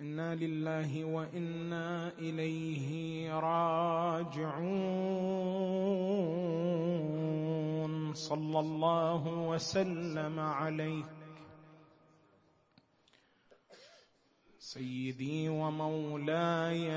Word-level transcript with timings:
إنا 0.00 0.34
لله 0.34 1.04
وإنا 1.04 2.12
إليه 2.18 3.30
راجعون 3.34 4.54
صلى 8.14 8.60
الله 8.60 9.26
وسلم 9.26 10.40
عليك 10.40 11.06
سيدي 14.58 15.48
ومولاي 15.48 16.90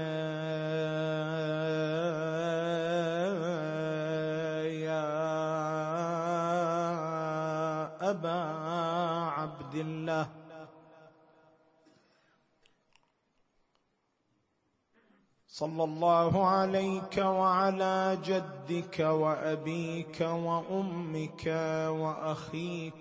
صلى 15.57 15.83
الله 15.83 16.47
عليك 16.47 17.17
وعلى 17.17 18.17
جدك 18.25 18.99
وأبيك 18.99 20.21
وأمك 20.21 21.45
وأخيك 21.89 22.93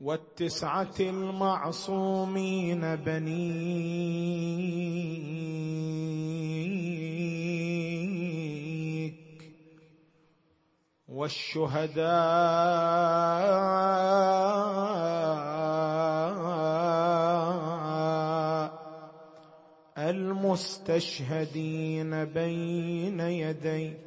والتسعة 0.00 0.94
المعصومين 1.00 2.96
بنيك 2.96 3.48
والشهداء 14.68 15.47
المستشهدين 20.10 22.24
بين 22.24 23.20
يديك. 23.20 23.98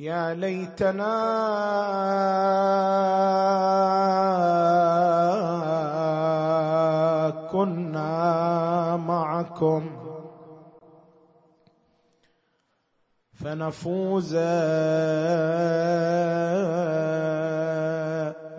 يا 0.00 0.34
ليتنا 0.34 1.16
كنا 7.52 8.96
معكم 8.96 9.90
فنفوز. 13.34 14.34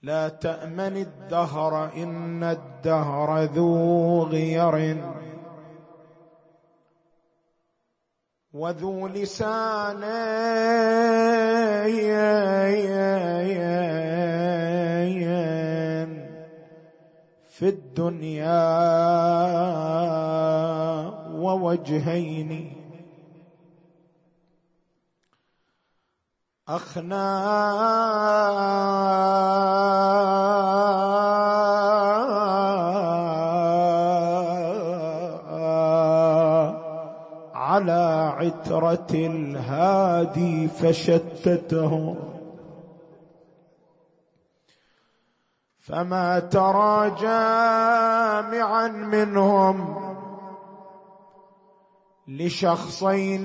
لا 0.03 0.29
تأمن 0.29 0.97
الدهر 0.97 1.93
إن 1.95 2.43
الدهر 2.43 3.43
ذو 3.43 4.23
غير. 4.23 4.97
وذو 8.53 9.07
لسان 9.07 10.01
في 17.49 17.69
الدنيا 17.69 18.63
ووجهين. 21.31 22.72
أخنا 26.67 27.25
على 37.55 38.33
عترة 38.37 39.07
الهادي 39.13 40.67
فشتته. 40.67 42.15
فما 45.79 46.39
ترى 46.39 47.11
جامعا 47.21 48.87
منهم 48.87 50.12
لشخصين. 52.27 53.43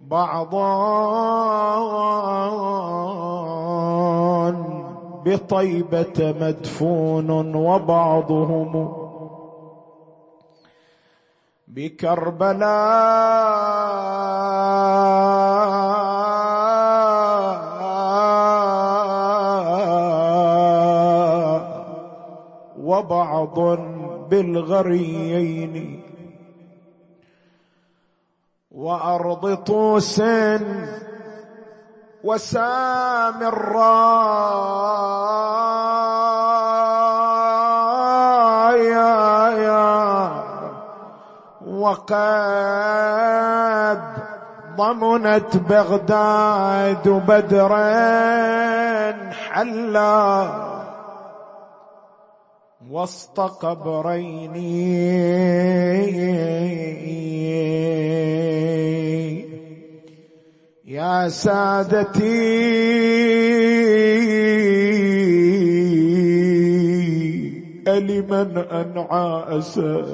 بعضان 0.00 1.44
بطيبة 5.26 6.18
مدفون 6.40 7.30
وبعضهم 7.54 8.72
بكربلاء. 11.68 12.74
وبعض 23.04 23.58
بالغريين. 24.30 26.02
وأرض 28.70 29.54
طوس 29.54 30.22
وسامراء. 32.24 33.64
وقد 41.66 42.14
ضمنت 44.76 45.56
بغداد 45.56 47.08
بدرا 47.08 47.84
حلا. 49.32 50.73
وسط 52.94 53.40
قبرين. 53.40 54.54
يا 60.86 61.28
سادتي 61.28 62.38
ألمن 67.88 68.58
أنعى 68.58 69.58
أسى 69.58 70.04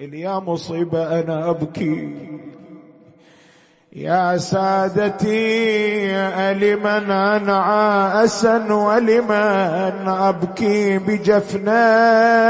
يا 0.00 0.38
مصيبة 0.38 1.20
أنا 1.20 1.50
أبكي. 1.50 2.14
يا 3.96 4.36
سادتي 4.36 6.16
ألمن 6.16 7.10
أنعى 7.10 8.24
أسا 8.24 8.72
ولمن 8.72 10.08
أبكي 10.08 10.98
بجفنان. 10.98 12.42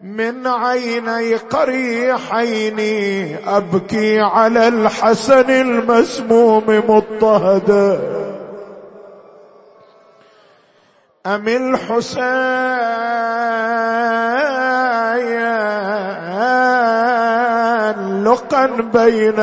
من 0.00 0.46
عيني 0.46 1.34
قريحين 1.36 2.78
أبكي 3.46 4.20
على 4.20 4.68
الحسن 4.68 5.50
المسموم 5.50 6.64
مضطهدا. 6.88 8.00
أم 11.26 11.48
الحسين 11.48 12.30
لقا 18.30 18.66
بين 18.66 19.38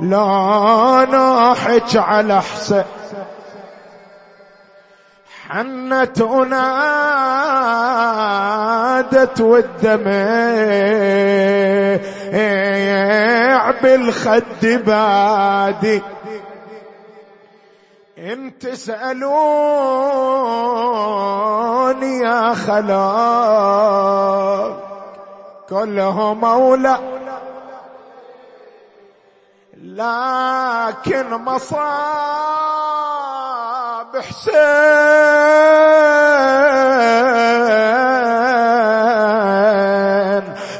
لا 0.00 1.06
ناحج 1.10 1.96
على 1.96 2.42
حسن 2.42 2.84
حنت 5.48 6.20
ونادت 6.20 6.60
والدمع 9.40 10.10
بالخد 13.82 14.66
بادي. 14.66 16.02
إن 18.18 18.58
تسألوني 18.58 19.30
يا 22.18 22.54
خلاق. 22.54 23.70
كله 25.70 26.34
مولى. 26.34 26.98
لكن 29.76 31.30
مصاب 31.30 31.80
حسين 34.16 34.60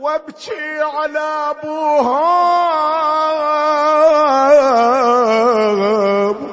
وابكي 0.00 0.80
على 0.80 1.50
ابوها 1.50 2.46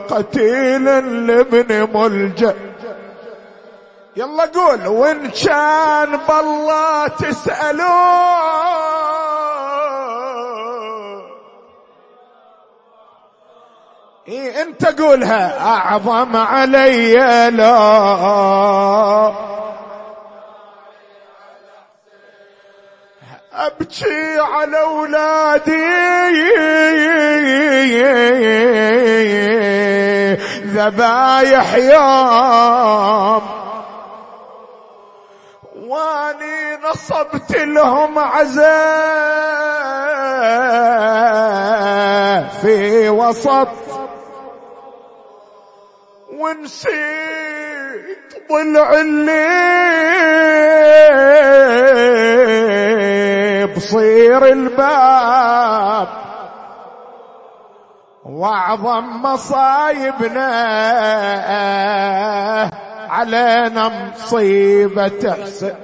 قتيلا 0.09 1.01
لابن 1.01 1.89
ملجأ. 1.93 2.55
يلا 4.17 4.45
قول 4.45 4.87
وإن 4.87 5.29
كان 5.29 6.19
بالله 6.29 7.07
تسألون. 7.07 8.92
إيه 14.27 14.61
أنت 14.61 15.01
قولها. 15.01 15.59
أعظم 15.67 16.37
علي 16.37 17.13
لا. 17.49 17.73
أبكي 23.53 24.39
على 24.39 24.81
أولادي. 24.81 26.03
ذبايح 30.73 31.75
يوم 31.75 33.41
واني 35.75 36.77
نصبت 36.89 37.57
لهم 37.57 38.19
عزاء 38.19 38.73
في 42.61 43.09
وسط 43.09 43.67
ونسيت 46.43 48.33
ضلع 48.51 48.93
اللي 52.73 53.67
بصير 53.75 54.45
الباب 54.45 56.07
وأعظم 58.25 59.21
مصايبنا 59.21 60.49
علينا 63.09 63.91
مصيبة 64.13 65.35
حسن 65.43 65.75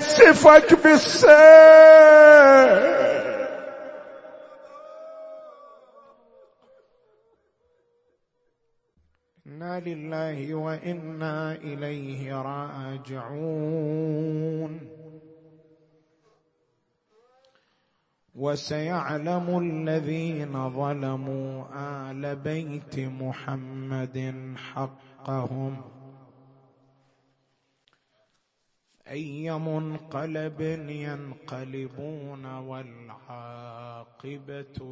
سفك 0.00 0.74
بالسيف. 0.84 1.30
إنا 9.60 9.80
لله 9.80 10.54
وإنا 10.54 11.52
إليه 11.52 12.42
راجعون. 12.42 13.20
وسيعلم 18.34 19.58
الذين 19.58 20.70
ظلموا 20.70 21.64
آل 22.10 22.36
بيت 22.36 22.98
محمد 22.98 24.54
حقهم. 24.56 25.82
أي 29.08 29.58
منقلب 29.58 30.60
ينقلبون 30.90 32.46
والعاقبة 32.46 33.66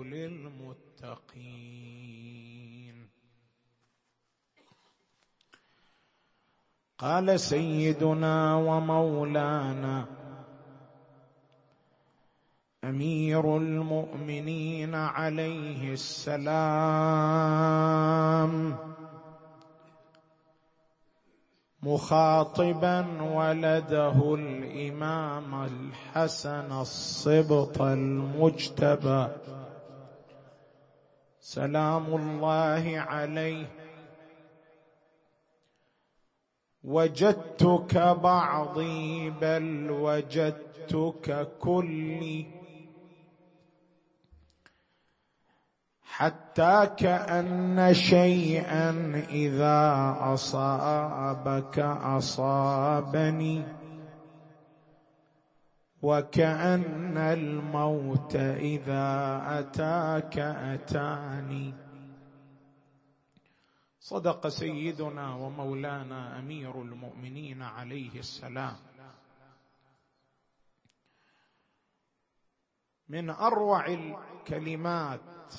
للمتقين. 0.05 1.39
قال 6.99 7.41
سيدنا 7.41 8.55
ومولانا 8.55 10.07
أمير 12.85 13.57
المؤمنين 13.57 14.95
عليه 14.95 15.93
السلام 15.93 16.49
مخاطبا 21.83 23.23
ولده 23.23 24.35
الإمام 24.35 25.65
الحسن 25.65 26.73
الصبط 26.73 27.83
المجتبى. 27.83 29.29
سلام 31.41 32.07
الله 32.07 32.99
عليه. 32.99 33.78
وجدتك 36.85 37.99
بعضي 37.99 39.31
بل 39.31 39.91
وجدتك 39.91 41.49
كلي. 41.59 42.47
حتى 46.03 46.89
كأن 46.97 47.95
شيئا 47.95 48.91
إذا 49.31 50.17
أصابك 50.21 51.79
أصابني. 51.79 53.63
وكأن 56.03 57.17
الموت 57.17 58.37
إذا 58.37 59.43
أتاك 59.47 60.39
أتاني. 60.39 61.88
صدق 64.09 64.49
سيدنا 64.49 65.35
ومولانا 65.35 66.39
أمير 66.39 66.83
المؤمنين 66.83 67.63
عليه 67.63 68.19
السلام. 68.19 68.77
من 73.09 73.31
أروع 73.31 73.87
الكلمات 73.87 75.55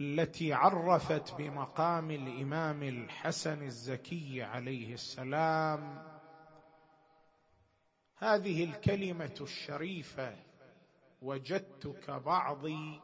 التي 0.00 0.52
عرفت 0.52 1.34
بمقام 1.34 2.10
الإمام 2.10 2.82
الحسن 2.82 3.62
الزكي 3.62 4.42
عليه 4.42 4.94
السلام 4.94 6.02
هذه 8.16 8.64
الكلمة 8.64 9.36
الشريفة 9.40 10.36
وجدتك 11.22 12.10
بعضي 12.10 13.00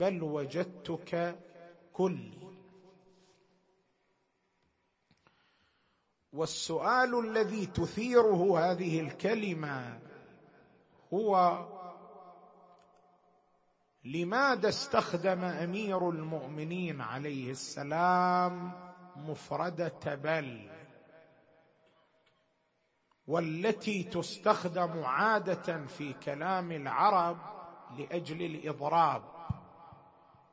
بل 0.00 0.22
وجدتك 0.22 1.38
كلي 1.94 2.44
والسؤال 6.32 7.28
الذي 7.28 7.66
تثيره 7.66 8.58
هذه 8.58 9.00
الكلمة 9.00 9.98
هو 11.12 11.64
لماذا 14.04 14.68
استخدم 14.68 15.44
أمير 15.44 16.10
المؤمنين 16.10 17.00
عليه 17.00 17.50
السلام 17.50 18.72
مفردة 19.16 20.14
بل 20.14 20.70
والتي 23.26 24.02
تستخدم 24.02 25.04
عادة 25.04 25.86
في 25.86 26.12
كلام 26.12 26.72
العرب 26.72 27.38
لأجل 27.98 28.42
الإضراب؟ 28.42 29.33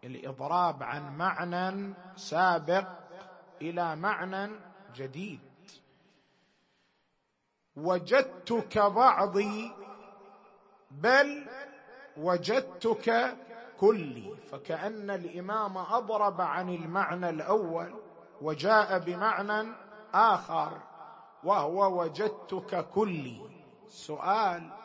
الإضراب 0.03 0.83
عن 0.83 1.17
معنى 1.17 1.93
سابق 2.15 2.87
إلى 3.61 3.95
معنى 3.95 4.51
جديد. 4.95 5.39
وجدتك 7.75 8.77
بعضي 8.77 9.71
بل 10.91 11.47
وجدتك 12.17 13.37
كلي. 13.79 14.35
فكأن 14.51 15.09
الإمام 15.09 15.77
أضرب 15.77 16.41
عن 16.41 16.69
المعنى 16.69 17.29
الأول 17.29 17.93
وجاء 18.41 18.99
بمعنى 18.99 19.71
آخر 20.13 20.81
وهو 21.43 22.01
وجدتك 22.01 22.89
كلي. 22.89 23.41
سؤال 23.87 24.80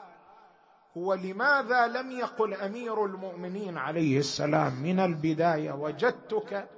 هو 0.97 1.15
لماذا 1.15 1.87
لم 1.87 2.11
يقل 2.11 2.55
أمير 2.55 3.05
المؤمنين 3.05 3.79
عليه 3.79 4.19
السلام 4.19 4.73
من 4.83 5.01
البداية 5.01 5.73
وجدتك 5.73 6.69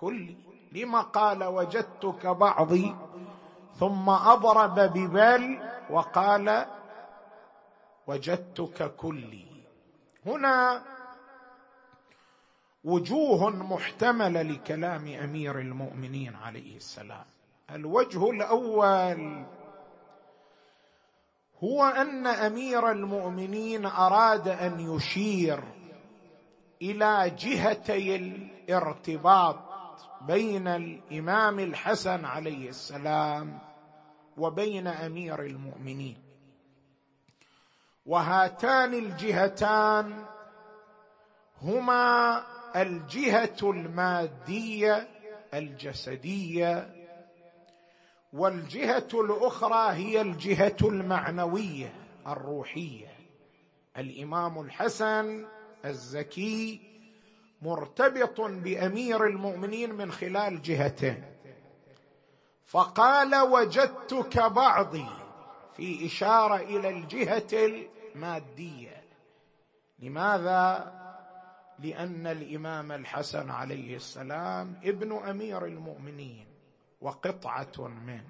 كلي 0.00 0.36
لما 0.72 1.00
قال 1.00 1.44
وجدتك 1.44 2.26
بعضي 2.26 2.96
ثم 3.78 4.08
أضرب 4.10 4.74
ببل 4.80 5.58
وقال 5.90 6.66
وجدتك 8.06 8.96
كلي. 8.96 9.46
هنا 10.26 10.82
وجوه 12.84 13.50
محتملة 13.50 14.42
لكلام 14.42 15.06
أمير 15.08 15.58
المؤمنين 15.58 16.36
عليه 16.36 16.76
السلام. 16.76 17.24
الوجه 17.70 18.30
الأول 18.30 19.44
هو 21.64 21.84
أن 21.84 22.26
أمير 22.26 22.90
المؤمنين 22.90 23.86
أراد 23.86 24.48
أن 24.48 24.80
يشير 24.80 25.62
إلى 26.82 27.30
جهتي 27.38 28.16
الارتباط 28.16 29.58
بين 30.20 30.68
الإمام 30.68 31.58
الحسن 31.58 32.24
عليه 32.24 32.68
السلام 32.68 33.58
وبين 34.36 34.86
أمير 34.86 35.42
المؤمنين. 35.42 36.16
وهاتان 38.06 38.94
الجهتان 38.94 40.24
هما 41.62 42.42
الجهة 42.76 43.58
المادية 43.62 45.08
الجسدية 45.54 46.99
والجهة 48.32 49.08
الأخرى 49.14 49.92
هي 49.92 50.20
الجهة 50.20 50.76
المعنوية 50.82 51.92
الروحية. 52.26 53.08
الإمام 53.96 54.60
الحسن 54.60 55.46
الزكي 55.84 56.80
مرتبط 57.62 58.40
بأمير 58.40 59.26
المؤمنين 59.26 59.94
من 59.94 60.12
خلال 60.12 60.62
جهتين. 60.62 61.24
فقال 62.66 63.34
وجدتك 63.36 64.38
بعضي 64.38 65.06
في 65.76 66.06
إشارة 66.06 66.56
إلى 66.56 66.88
الجهة 66.88 67.48
المادية. 67.52 69.02
لماذا؟ 69.98 70.92
لأن 71.78 72.26
الإمام 72.26 72.92
الحسن 72.92 73.50
عليه 73.50 73.96
السلام 73.96 74.80
ابن 74.84 75.12
أمير 75.12 75.64
المؤمنين. 75.64 76.49
وقطعة 77.00 77.88
منه 78.06 78.24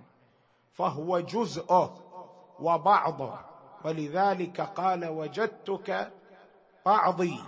فهو 0.72 1.20
جزءه 1.20 1.94
وبعضه 2.60 3.34
ولذلك 3.84 4.60
قال 4.60 5.08
وجدتك 5.08 6.10
بعضي. 6.86 7.40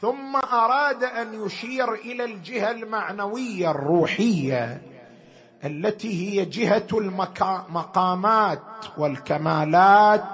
ثم 0.00 0.36
أراد 0.36 1.04
أن 1.04 1.46
يشير 1.46 1.94
إلى 1.94 2.24
الجهة 2.24 2.70
المعنوية 2.70 3.70
الروحية 3.70 4.82
التي 5.64 6.40
هي 6.40 6.44
جهة 6.44 6.86
المقامات 6.92 8.60
والكمالات. 8.98 10.24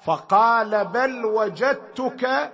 فقال 0.00 0.84
بل 0.84 1.24
وجدتك 1.24 2.52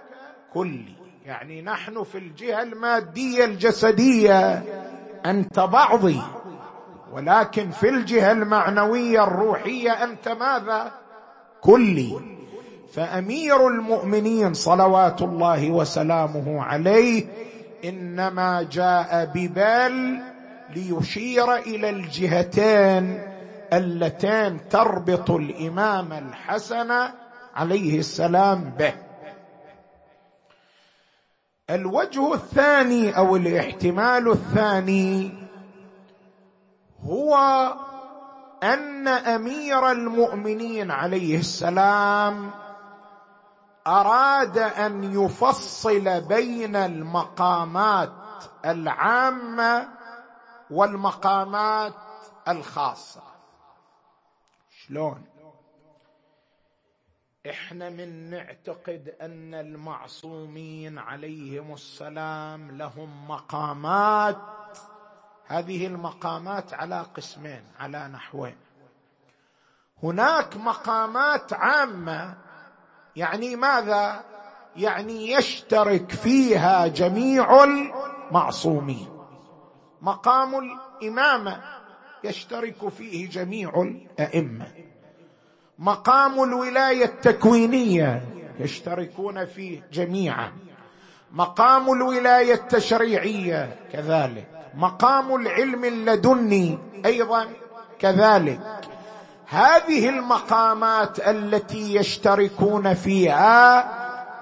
كلي. 0.54 0.94
يعني 1.24 1.62
نحن 1.62 2.02
في 2.02 2.18
الجهة 2.18 2.62
المادية 2.62 3.44
الجسدية. 3.44 4.64
أنت 5.26 5.61
بعضي 5.61 6.21
ولكن 7.12 7.71
في 7.71 7.88
الجهة 7.88 8.33
المعنوية 8.33 9.25
الروحية 9.25 9.90
أنت 9.90 10.28
ماذا؟ 10.28 10.93
كلي. 11.61 12.21
فأمير 12.93 13.69
المؤمنين 13.69 14.54
صلوات 14.54 15.23
الله 15.23 15.71
وسلامه 15.71 16.62
عليه 16.62 17.25
إنما 17.85 18.62
جاء 18.73 19.31
ببل 19.35 20.21
ليشير 20.76 21.54
إلى 21.57 21.90
الجهتين 21.90 23.23
اللتان 23.73 24.69
تربط 24.71 25.31
الإمام 25.31 26.12
الحسن 26.12 26.90
عليه 27.54 27.99
السلام 27.99 28.73
به. 28.78 28.93
الوجه 31.71 32.35
الثاني 32.35 33.16
أو 33.16 33.37
الاحتمال 33.37 34.30
الثاني 34.30 35.35
هو 37.04 37.37
أن 38.62 39.09
أمير 39.09 39.90
المؤمنين 39.90 40.90
عليه 40.90 41.38
السلام 41.38 42.50
أراد 43.87 44.59
أن 44.59 45.04
يفصل 45.25 46.21
بين 46.21 46.76
المقامات 46.76 48.12
العامة 48.64 49.88
والمقامات 50.71 51.94
الخاصة. 52.49 53.23
شلون؟ 54.71 55.33
إحنا 57.50 57.90
من 57.90 58.30
نعتقد 58.30 59.14
أن 59.20 59.54
المعصومين 59.54 60.98
عليهم 60.98 61.74
السلام 61.74 62.70
لهم 62.70 63.28
مقامات. 63.28 64.38
هذه 65.46 65.86
المقامات 65.86 66.74
على 66.74 67.06
قسمين 67.14 67.62
على 67.78 68.08
نحوين. 68.08 68.56
هناك 70.02 70.56
مقامات 70.56 71.52
عامة 71.52 72.34
يعني 73.16 73.56
ماذا؟ 73.56 74.24
يعني 74.76 75.30
يشترك 75.30 76.10
فيها 76.10 76.86
جميع 76.86 77.64
المعصومين. 77.64 79.08
مقام 80.02 80.54
الإمامة 80.58 81.60
يشترك 82.24 82.88
فيه 82.88 83.30
جميع 83.30 83.82
الأئمة. 83.82 84.93
مقام 85.78 86.43
الولاية 86.43 87.04
التكوينية 87.04 88.23
يشتركون 88.59 89.45
فيه 89.47 89.83
جميعا. 89.93 90.52
مقام 91.33 91.93
الولاية 91.93 92.54
التشريعية 92.54 93.76
كذلك. 93.93 94.47
مقام 94.75 95.35
العلم 95.35 95.85
اللدني 95.85 96.78
أيضا 97.07 97.47
كذلك. 97.99 98.61
هذه 99.49 100.09
المقامات 100.09 101.28
التي 101.28 101.95
يشتركون 101.95 102.95
فيها 102.95 103.85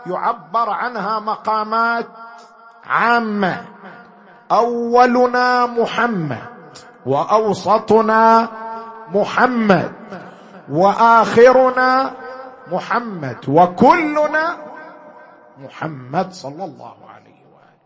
يعبر 0.07 0.71
عنها 0.71 1.21
مقامات 1.21 2.07
عامة. 2.87 3.65
أولنا 4.51 5.67
محمد 5.67 6.49
وأوسطنا 7.07 8.49
محمد. 9.09 9.93
وآخرنا 10.71 12.13
محمد 12.73 13.37
وكلنا 13.49 14.57
محمد 15.59 16.33
صلى 16.33 16.65
الله 16.65 16.97
عليه 17.09 17.43
وآله. 17.53 17.79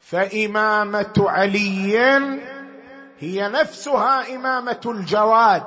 فإمامة 0.00 1.14
علي 1.18 1.98
هي 3.18 3.48
نفسها 3.48 4.34
إمامة 4.34 4.80
الجواد 4.86 5.62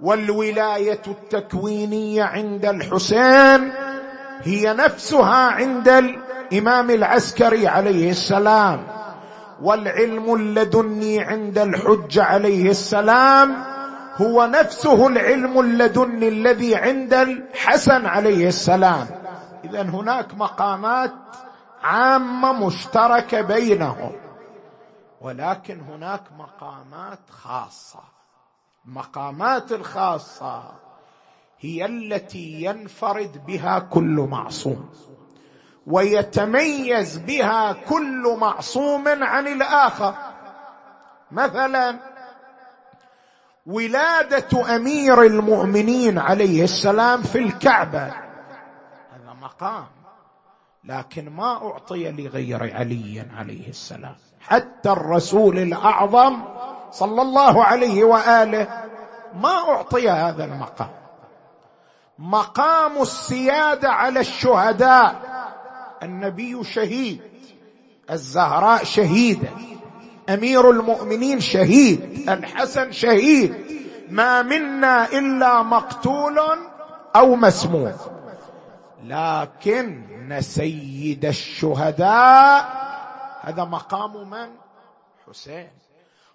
والولاية 0.00 1.02
التكوينية 1.06 2.24
عند 2.24 2.64
الحسين 2.64 3.85
هي 4.42 4.72
نفسها 4.72 5.50
عند 5.50 5.88
الإمام 5.88 6.90
العسكري 6.90 7.68
عليه 7.68 8.10
السلام. 8.10 8.86
والعلم 9.62 10.34
اللدني 10.34 11.20
عند 11.20 11.58
الحج 11.58 12.18
عليه 12.18 12.70
السلام 12.70 13.64
هو 14.16 14.46
نفسه 14.46 15.06
العلم 15.06 15.60
اللدني 15.60 16.28
الذي 16.28 16.76
عند 16.76 17.14
الحسن 17.14 18.06
عليه 18.06 18.48
السلام. 18.48 19.06
اذا 19.64 19.82
هناك 19.82 20.34
مقامات 20.34 21.12
عامة 21.82 22.52
مشتركة 22.66 23.40
بينهم. 23.40 24.12
ولكن 25.20 25.80
هناك 25.80 26.22
مقامات 26.38 27.18
خاصة. 27.30 28.00
المقامات 28.86 29.72
الخاصة 29.72 30.85
هي 31.60 31.86
التي 31.86 32.62
ينفرد 32.62 33.46
بها 33.46 33.78
كل 33.78 34.28
معصوم 34.30 34.90
ويتميز 35.86 37.18
بها 37.18 37.72
كل 37.72 38.36
معصوم 38.40 39.04
عن 39.08 39.46
الآخر. 39.46 40.14
مثلا 41.30 41.96
ولادة 43.66 44.76
أمير 44.76 45.22
المؤمنين 45.22 46.18
عليه 46.18 46.64
السلام 46.64 47.22
في 47.22 47.38
الكعبة. 47.38 48.06
هذا 48.06 49.32
مقام 49.40 49.86
لكن 50.84 51.30
ما 51.30 51.52
أعطي 51.70 52.10
لغير 52.10 52.76
علي 52.76 53.26
عليه 53.36 53.68
السلام. 53.68 54.16
حتى 54.40 54.90
الرسول 54.90 55.58
الأعظم 55.58 56.42
صلى 56.90 57.22
الله 57.22 57.64
عليه 57.64 58.04
وآله 58.04 58.84
ما 59.34 59.54
أعطي 59.68 60.10
هذا 60.10 60.44
المقام. 60.44 61.05
مقام 62.18 63.02
السيادة 63.02 63.88
على 63.88 64.20
الشهداء. 64.20 65.22
النبي 66.02 66.64
شهيد. 66.64 67.20
الزهراء 68.10 68.84
شهيدة. 68.84 69.48
أمير 70.28 70.70
المؤمنين 70.70 71.40
شهيد. 71.40 72.28
الحسن 72.28 72.92
شهيد. 72.92 73.54
ما 74.10 74.42
منا 74.42 75.12
إلا 75.12 75.62
مقتول 75.62 76.38
أو 77.16 77.36
مسموم 77.36 77.92
لكن 79.04 80.02
سيد 80.40 81.24
الشهداء 81.24 82.86
هذا 83.40 83.64
مقام 83.64 84.30
من؟ 84.30 84.48
حسين. 85.28 85.68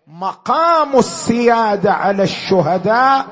مقام 0.08 0.98
السيادة 0.98 1.94
على 1.94 2.24
الشهداء 2.24 3.26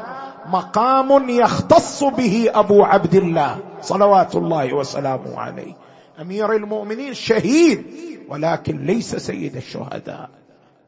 مقام 0.51 1.29
يختص 1.29 2.03
به 2.03 2.51
أبو 2.53 2.83
عبد 2.83 3.15
الله 3.15 3.59
صلوات 3.81 4.35
الله 4.35 4.73
وسلامه 4.73 5.39
عليه. 5.39 5.73
أمير 6.21 6.53
المؤمنين 6.53 7.13
شهيد 7.13 7.85
ولكن 8.29 8.85
ليس 8.85 9.15
سيد 9.15 9.55
الشهداء. 9.55 10.29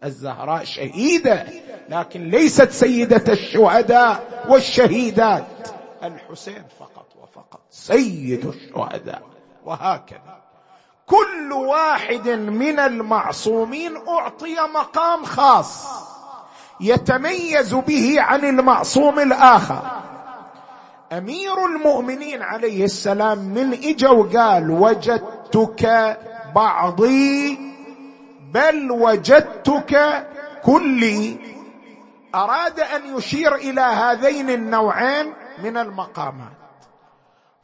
الزهراء 0.03 0.63
شهيدة 0.63 1.45
لكن 1.89 2.29
ليست 2.29 2.71
سيدة 2.71 3.33
الشهداء 3.33 4.43
والشهيدات. 4.49 5.45
الحسين 6.03 6.63
فقط 6.79 7.07
وفقط 7.21 7.61
سيد 7.69 8.45
الشهداء. 8.45 9.21
وهكذا. 9.65 10.41
كل 11.05 11.53
واحد 11.53 12.29
من 12.29 12.79
المعصومين 12.79 13.97
أعطي 14.07 14.55
مقام 14.75 15.25
خاص. 15.25 15.85
يتميز 16.81 17.73
به 17.73 18.15
عن 18.21 18.45
المعصوم 18.45 19.19
الآخر. 19.19 19.81
أمير 21.11 21.65
المؤمنين 21.65 22.41
عليه 22.41 22.83
السلام 22.83 23.37
من 23.37 23.73
إجا 23.73 24.09
وقال 24.09 24.71
وجدتك 24.71 26.17
بعضي 26.55 27.59
بل 28.53 28.91
وجدتك 28.91 30.27
كلي. 30.63 31.37
أراد 32.35 32.79
أن 32.79 33.17
يشير 33.17 33.55
إلى 33.55 33.81
هذين 33.81 34.49
النوعين 34.49 35.33
من 35.63 35.77
المقامات. 35.77 36.61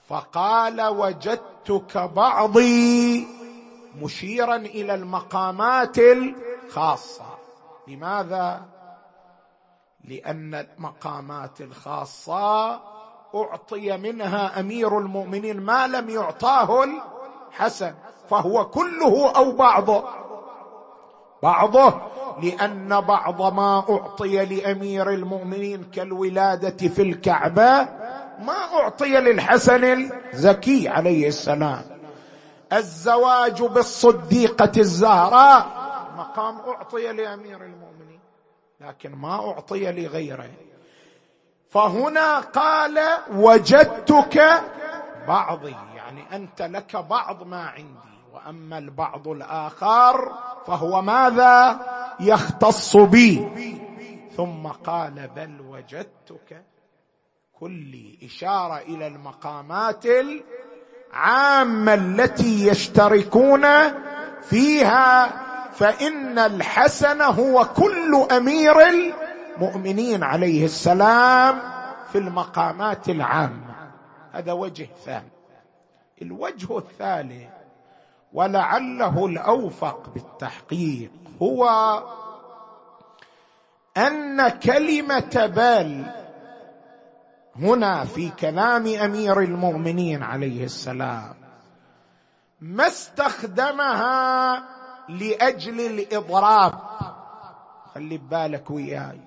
فقال 0.10 0.82
وجدتك 0.82 1.98
بعضي. 1.98 3.28
مشيرا 4.02 4.56
إلى 4.56 4.94
المقامات 4.94 5.98
الخاصة. 5.98 7.26
لماذا؟ 7.88 8.77
لأن 10.08 10.56
المقامات 10.56 11.62
الخاصة 11.62 12.80
أعطي 13.36 13.98
منها 13.98 14.60
أمير 14.60 15.00
المؤمنين 15.00 15.60
ما 15.60 15.88
لم 15.88 16.10
يعطاه 16.10 16.84
الحسن 17.52 17.94
فهو 18.30 18.66
كله 18.70 19.32
أو 19.36 19.52
بعضه. 19.52 20.04
بعضه 21.44 21.94
لأن 22.44 23.02
بعض 23.02 23.54
ما 23.54 23.84
أعطي 23.90 24.46
لأمير 24.46 25.10
المؤمنين 25.10 25.84
كالولادة 25.84 26.88
في 26.88 27.02
الكعبة 27.02 27.82
ما 28.40 28.58
أعطي 28.74 29.20
للحسن 29.20 30.10
الزكي 30.34 30.88
عليه 30.90 31.28
السلام. 31.28 31.82
الزواج 32.74 33.64
بالصديقة 33.64 34.72
الزهراء 34.78 35.66
مقام 36.18 36.58
أعطي 36.60 37.12
لأمير 37.12 37.64
المؤمنين. 37.64 38.07
لكن 38.82 39.16
ما 39.16 39.50
أعطي 39.50 39.92
لغيره 39.92 40.50
فهنا 41.70 42.40
قال 42.40 43.00
وجدتك 43.32 44.62
بعضي 45.28 45.76
يعني 45.96 46.36
أنت 46.36 46.62
لك 46.62 46.96
بعض 46.96 47.44
ما 47.44 47.64
عندي 47.64 48.18
وأما 48.34 48.78
البعض 48.78 49.28
الآخر 49.28 50.34
فهو 50.68 51.02
ماذا؟ 51.02 51.80
يختص 52.20 52.98
بي. 52.98 53.48
ثم 54.38 54.68
قال 54.68 55.28
بل 55.36 55.62
وجدتك. 55.62 56.64
كلي 57.60 58.20
إشارة 58.24 58.78
إلى 58.78 59.08
المقامات 59.08 60.06
العامة 60.06 61.94
التي 61.94 62.68
يشتركون 62.68 63.66
فيها 64.42 65.47
فإن 65.78 66.40
الحسن 66.40 67.22
هو 67.22 67.66
كل 67.66 68.28
أمير 68.32 68.76
المؤمنين 68.90 70.24
عليه 70.24 70.66
السلام 70.66 71.60
في 72.12 72.18
المقامات 72.18 73.10
العامة. 73.10 73.76
هذا 74.32 74.52
وجه 74.52 74.90
ثاني. 75.06 75.30
الوجه 76.22 76.78
الثالث 76.78 77.50
ولعله 78.34 79.26
الأوفق 79.26 80.10
بالتحقيق 80.14 81.12
هو 81.42 81.70
أن 83.98 84.50
كلمة 84.50 85.52
بل 85.56 86.06
هنا 87.56 88.06
في 88.06 88.30
كلام 88.30 88.88
أمير 88.88 89.40
المؤمنين 89.40 90.24
عليه 90.24 90.64
السلام 90.64 91.36
ما 92.62 92.88
استخدمها 92.88 94.64
لأجل 95.10 95.80
الإضراب. 95.80 96.74
خلي 97.94 98.18
ببالك 98.18 98.72
وياي. 98.72 99.22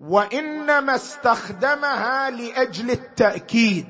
وإنما 0.00 0.94
استخدمها 0.94 2.30
لأجل 2.30 2.90
التأكيد. 2.90 3.86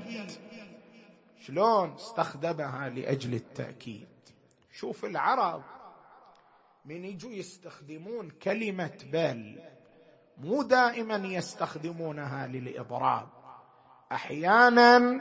شلون 1.47 1.95
استخدمها 1.95 2.89
لأجل 2.89 3.35
التأكيد؟ 3.35 4.09
شوف 4.73 5.05
العرب 5.05 5.63
من 6.85 7.05
يجوا 7.05 7.31
يستخدمون 7.31 8.31
كلمة 8.31 8.99
بل 9.13 9.59
مو 10.39 10.63
دائما 10.63 11.17
يستخدمونها 11.17 12.47
للإضراب. 12.47 13.29
أحيانا 14.13 15.21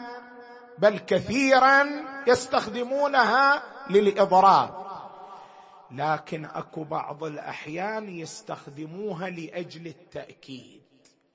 بل 0.77 0.99
كثيرا 0.99 1.85
يستخدمونها 2.27 3.63
للإضراب. 3.89 4.78
لكن 5.91 6.45
اكو 6.45 6.83
بعض 6.83 7.23
الاحيان 7.23 8.09
يستخدموها 8.09 9.29
لاجل 9.29 9.87
التاكيد. 9.87 10.81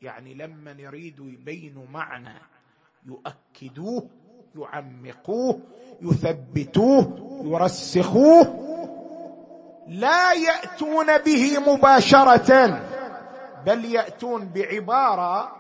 يعني 0.03 0.35
لما 0.35 0.71
يريدوا 0.71 1.27
يبينوا 1.27 1.87
معنى 1.87 2.39
يؤكدوه 3.07 4.09
يعمقوه 4.57 5.61
يثبتوه 6.03 7.41
يرسخوه 7.45 8.61
لا 9.89 10.33
ياتون 10.33 11.19
به 11.19 11.59
مباشره 11.59 12.81
بل 13.67 13.85
ياتون 13.85 14.49
بعباره 14.55 15.53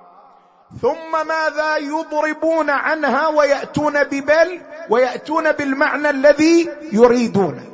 ثم 0.82 1.26
ماذا 1.28 1.76
يضربون 1.76 2.70
عنها 2.70 3.28
وياتون 3.28 4.04
ببل 4.04 4.60
وياتون 4.90 5.52
بالمعنى 5.52 6.10
الذي 6.10 6.68
يريدونه. 6.92 7.73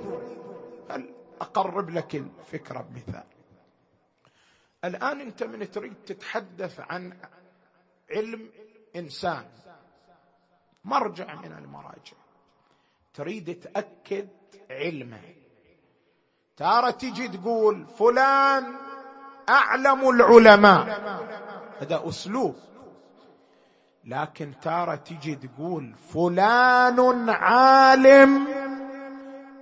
أقرب 1.40 1.90
لك 1.90 2.14
الفكرة 2.14 2.80
بمثال. 2.80 3.24
الآن 4.84 5.20
أنت 5.20 5.42
من 5.42 5.70
تريد 5.70 5.94
تتحدث 6.06 6.80
عن 6.80 7.12
علم 8.10 8.50
إنسان. 8.96 9.44
مرجع 10.84 11.34
من 11.34 11.52
المراجع. 11.52 12.16
تريد 13.14 13.60
تأكد 13.60 14.28
علمه. 14.70 15.34
تارة 16.56 16.90
تجي 16.90 17.28
تقول 17.28 17.86
فلان 17.86 18.74
أعلم 19.48 20.08
العلماء. 20.08 20.88
هذا 21.80 22.08
أسلوب. 22.08 22.56
لكن 24.04 24.54
تارة 24.62 24.94
تجي 24.94 25.34
تقول 25.34 25.94
فلان 25.94 27.30
عالم. 27.30 28.44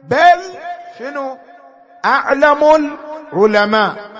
بل 0.02 0.40
شنو؟ 0.98 1.38
أعلم 2.08 2.90
العلماء. 3.32 4.10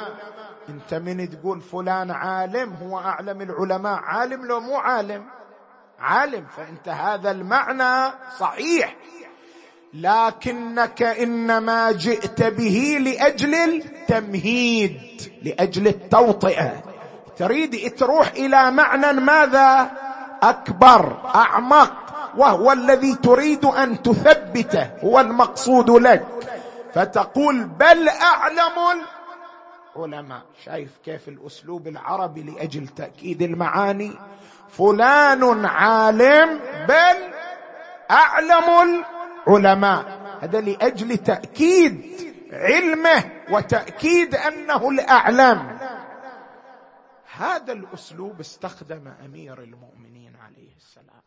أنت 0.69 0.95
من 0.95 1.31
تقول 1.31 1.61
فلان 1.61 2.11
عالم 2.11 2.75
هو 2.83 2.99
أعلم 2.99 3.41
العلماء. 3.41 4.01
عالم 4.03 4.47
لو 4.47 4.61
مو 4.61 4.77
عالم. 4.77 5.25
عالم 6.01 6.47
فأنت 6.57 6.89
هذا 6.89 7.31
المعنى 7.31 8.13
صحيح. 8.39 8.97
لكنك 9.95 11.03
إنما 11.03 11.93
جئت 11.93 12.43
به 12.43 12.99
لأجل 13.01 13.55
التمهيد 13.55 15.01
لأجل 15.43 15.89
التوطئة. 15.89 16.73
تريد 17.37 17.95
تروح 17.95 18.33
إلى 18.37 18.71
معنى 18.71 19.21
ماذا؟ 19.21 19.91
أكبر 20.43 21.31
أعمق 21.35 21.93
وهو 22.37 22.73
الذي 22.73 23.15
تريد 23.15 23.65
أن 23.65 24.03
تثبته. 24.03 24.91
هو 25.05 25.21
المقصود 25.21 25.91
لك. 25.91 26.27
فتقول 26.93 27.65
بل 27.65 28.09
أعلم 28.09 29.03
العلماء. 29.97 30.43
شايف 30.65 30.99
كيف 31.05 31.29
الأسلوب 31.29 31.89
العربي 31.89 32.43
لأجل 32.43 32.89
تأكيد 32.89 33.43
المعاني؟ 33.43 34.13
فلان 34.69 35.65
عالم 35.65 36.61
بل 36.89 37.35
أعلم 38.11 39.05
العلماء. 39.49 40.19
هذا 40.41 40.61
لأجل 40.61 41.17
تأكيد 41.17 42.19
علمه 42.53 43.31
وتأكيد 43.51 44.35
أنه 44.35 44.89
الأعلم. 44.89 45.79
هذا 47.37 47.73
الأسلوب 47.73 48.41
استخدم 48.41 49.09
أمير 49.25 49.63
المؤمنين 49.63 50.37
عليه 50.37 50.77
السلام. 50.77 51.23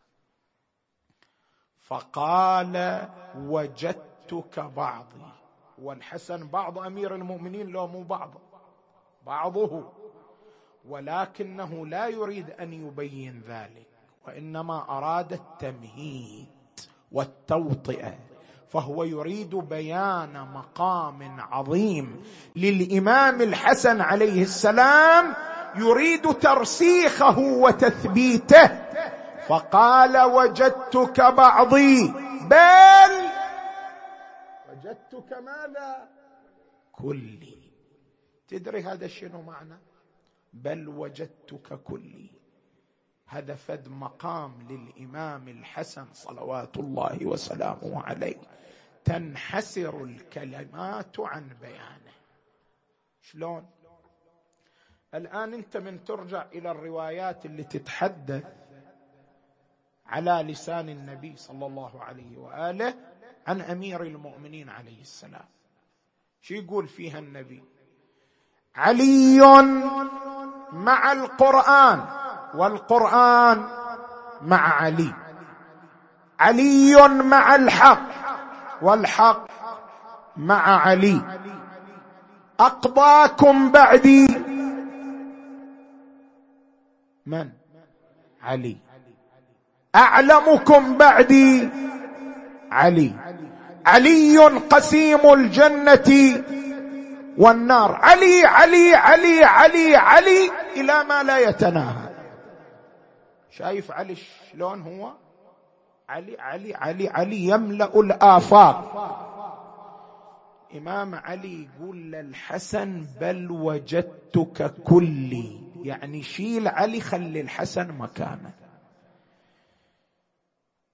فقال 1.80 3.08
وجدتك 3.36 4.60
بعضي. 4.60 5.41
والحسن 5.82 6.46
بعض 6.48 6.78
أمير 6.78 7.14
المؤمنين 7.14 7.66
لو 7.66 7.86
مو 7.86 8.02
بعض 8.02 8.30
بعضه 9.26 9.84
ولكنه 10.88 11.86
لا 11.86 12.06
يريد 12.06 12.50
أن 12.50 12.72
يبين 12.72 13.42
ذلك 13.48 13.86
وإنما 14.26 14.84
أراد 14.88 15.32
التمهيد 15.32 16.46
والتوطئة 17.12 18.14
فهو 18.68 19.04
يريد 19.04 19.54
بيان 19.54 20.48
مقام 20.54 21.40
عظيم. 21.40 22.22
للإمام 22.56 23.42
الحسن 23.42 24.00
عليه 24.00 24.42
السلام 24.42 25.34
يريد 25.76 26.34
ترسيخه 26.34 27.38
وتثبيته 27.38 28.70
فقال 29.48 30.18
وجدتك 30.18 31.20
بعضي 31.20 32.12
بل 32.50 32.91
وجدتك 34.92 35.32
ماذا 35.32 36.08
كلي. 36.92 37.58
تدري 38.48 38.82
هذا 38.82 39.06
شنو 39.06 39.42
معنى؟ 39.42 39.78
بل 40.52 40.88
وجدتك 40.88 41.82
كلي. 41.82 42.30
هذا 43.26 43.54
فد 43.54 43.88
مقام 43.88 44.62
للإمام 44.70 45.48
الحسن 45.48 46.06
صلوات 46.12 46.76
الله 46.76 47.26
وسلامه 47.26 48.02
عليه. 48.02 48.40
تنحسر 49.04 50.04
الكلمات 50.04 51.20
عن 51.20 51.48
بيانه. 51.60 52.12
شلون؟ 53.20 53.66
الآن 55.14 55.54
أنت 55.54 55.76
من 55.76 56.04
ترجع 56.04 56.46
إلى 56.52 56.70
الروايات 56.70 57.46
اللي 57.46 57.64
تتحدث 57.64 58.44
على 60.06 60.52
لسان 60.52 60.88
النبي 60.88 61.36
صلى 61.36 61.66
الله 61.66 62.02
عليه 62.02 62.38
وآله 62.38 63.11
عن 63.46 63.60
أمير 63.60 64.02
المؤمنين 64.02 64.68
عليه 64.68 65.00
السلام. 65.00 65.44
شو 66.40 66.54
يقول 66.54 66.88
فيها 66.88 67.18
النبي؟ 67.18 67.64
علي 68.76 69.40
مع 70.72 71.12
القرآن 71.12 72.04
والقرآن 72.54 73.58
مع 74.42 74.82
علي. 74.82 75.14
علي 76.40 77.08
مع 77.08 77.54
الحق 77.54 78.08
والحق 78.82 79.46
مع 80.36 80.80
علي. 80.80 81.40
أقضاكم 82.60 83.72
بعدي. 83.72 84.26
من؟ 87.26 87.50
علي. 88.42 88.76
أعلمكم 89.94 90.96
بعدي. 90.98 91.68
علي. 92.72 93.12
علي 93.86 94.38
قسيم 94.70 95.32
الجنة 95.32 96.10
والنار. 97.38 97.94
علي 97.94 98.44
علي 98.44 98.94
علي 98.94 99.44
علي 99.44 99.96
علي 99.96 100.50
إلى 100.76 101.04
ما 101.04 101.22
لا 101.22 101.38
يتناهى. 101.38 102.08
شايف 103.50 103.90
علي 103.90 104.16
شلون 104.16 104.80
هو؟ 104.80 105.12
علي 106.08 106.36
علي 106.40 106.74
علي 106.74 107.08
علي 107.08 107.48
يملأ 107.48 108.00
الآفاق. 108.00 108.78
إمام 110.76 111.14
علي 111.14 111.68
يقول 111.68 111.96
للحسن 112.12 113.06
بل 113.20 113.50
وجدتك 113.50 114.74
كلي. 114.84 115.60
يعني 115.82 116.22
شيل 116.22 116.68
علي 116.68 117.00
خلي 117.00 117.40
الحسن 117.40 117.92
مكانه 117.98 118.61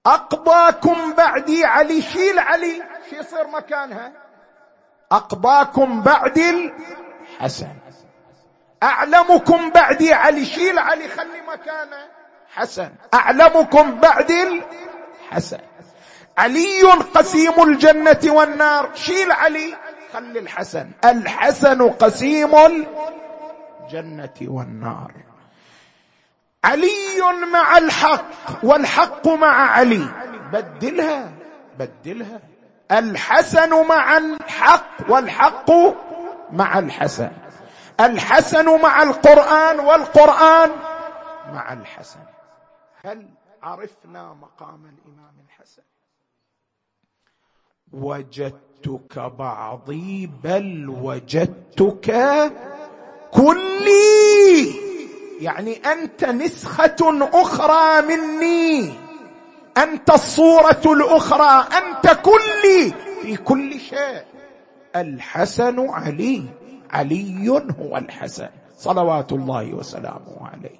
أقضاكم 0.05 1.13
بعدي 1.13 1.65
علي 1.65 2.01
شيل 2.01 2.39
علي. 2.39 2.83
شو 3.09 3.15
يصير 3.15 3.47
مكانها؟ 3.47 4.11
أقضاكم 5.11 6.01
بعد 6.01 6.37
الحسن. 6.37 7.73
أعلمكم 8.83 9.69
بعدي 9.69 10.13
علي 10.13 10.45
شيل 10.45 10.79
علي 10.79 11.07
خلي 11.07 11.41
مكانه. 11.41 12.07
حسن. 12.55 12.91
أعلمكم 13.13 13.99
بعد 13.99 14.31
الحسن. 14.31 15.59
علي 16.37 16.81
قسيم 17.13 17.63
الجنة 17.63 18.19
والنار 18.25 18.95
شيل 18.95 19.31
علي 19.31 19.77
خلي 20.13 20.39
الحسن. 20.39 20.91
الحسن 21.05 21.89
قسيم 21.89 22.55
الجنة 22.55 24.37
والنار. 24.41 25.11
علي 26.65 27.21
مع 27.53 27.77
الحق 27.77 28.25
والحق 28.63 29.27
مع 29.27 29.71
علي. 29.71 30.07
بدلها 30.53 31.31
بدلها. 31.79 32.41
الحسن 32.91 33.87
مع 33.87 34.17
الحق 34.17 35.09
والحق 35.09 35.71
مع 36.51 36.79
الحسن. 36.79 37.31
الحسن 37.99 38.81
مع 38.81 39.03
القرآن 39.03 39.79
والقرآن 39.79 40.69
مع 41.53 41.73
الحسن. 41.73 42.19
هل 43.05 43.27
عرفنا 43.63 44.33
مقام 44.33 44.85
الإمام 44.85 45.33
الحسن؟ 45.45 45.81
وجدتك 47.93 49.19
بعضي 49.19 50.29
بل 50.43 50.89
وجدتك 50.89 52.07
كلي. 53.31 54.88
يعني 55.39 55.73
أنت 55.73 56.25
نسخة 56.25 56.95
أخرى 57.33 58.01
مني. 58.01 58.93
أنت 59.77 60.09
الصورة 60.09 60.81
الأخرى. 60.85 61.67
أنت 61.77 62.19
كلي. 62.21 62.93
في 63.21 63.37
كل 63.37 63.79
شيء. 63.79 64.23
الحسن 64.95 65.89
علي. 65.89 66.45
علي 66.89 67.49
هو 67.79 67.97
الحسن. 67.97 68.49
صلوات 68.77 69.31
الله 69.31 69.73
وسلامه 69.73 70.47
عليه. 70.47 70.79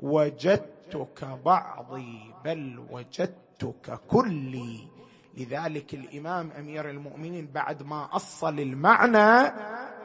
وجدتك 0.00 1.24
بعضي 1.44 2.18
بل 2.44 2.82
وجدتك 2.90 4.00
كلي. 4.08 4.88
لذلك 5.36 5.94
الإمام 5.94 6.50
أمير 6.58 6.90
المؤمنين 6.90 7.48
بعد 7.54 7.82
ما 7.82 8.08
أصل 8.12 8.60
المعنى 8.60 9.52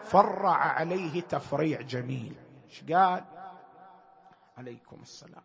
فرع 0.03 0.55
عليه 0.55 1.21
تفريع 1.21 1.81
جميل. 1.81 2.33
إيش 2.69 2.93
قال؟ 2.93 3.23
عليكم 4.57 4.97
السلام. 5.01 5.43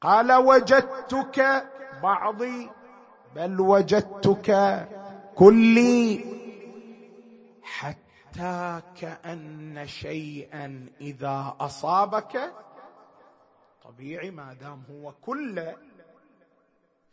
قال 0.00 0.32
وجدتك 0.32 1.66
بعضي 2.02 2.70
بل 3.34 3.60
وجدتك 3.60 4.50
كلي 5.34 6.24
حتى 7.62 8.82
كأن 9.00 9.86
شيئا 9.86 10.86
إذا 11.00 11.56
أصابك. 11.60 12.52
طبيعي 13.84 14.30
ما 14.30 14.52
دام 14.52 14.82
هو 14.90 15.12
كله 15.12 15.76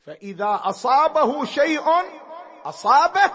فإذا 0.06 0.60
أصابه 0.63 1.45
شيء 1.45 1.86
أصابه 2.65 3.32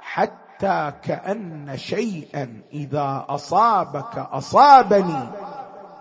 حتى 0.00 0.92
كأن 1.02 1.76
شيئا 1.76 2.62
إذا 2.72 3.26
أصابك 3.28 4.18
أصابني. 4.18 5.49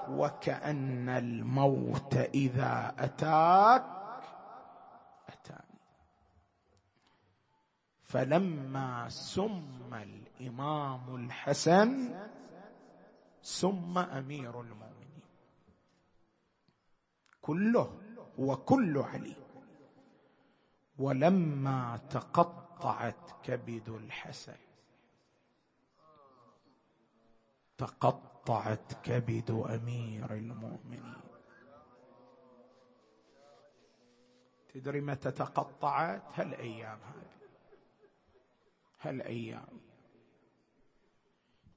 وكأن 0.10 1.10
الموت 1.10 2.13
إذا 2.13 2.95
أتاك 3.00 3.86
أتاني. 5.28 5.80
فلما 8.04 9.10
سم 9.10 9.93
الإمام 9.93 11.15
الحسن 11.15 12.15
سم 13.41 13.98
أمير 13.98 14.62
المؤمنين. 14.62 15.22
كله 17.41 18.00
وكل 18.38 18.98
علي. 18.98 19.36
ولما 21.00 21.98
تقطعت 22.10 23.32
كبد 23.43 23.89
الحسن 23.89 24.58
تقطعت 28.45 28.93
كبد 29.04 29.52
أمير 29.52 30.34
المؤمنين. 30.34 31.13
تدري 34.73 35.02
متى 35.02 35.32
تقطعت؟ 35.32 36.21
هالأيام 36.36 36.99
هذه. 36.99 37.30
هالأيام. 39.02 39.80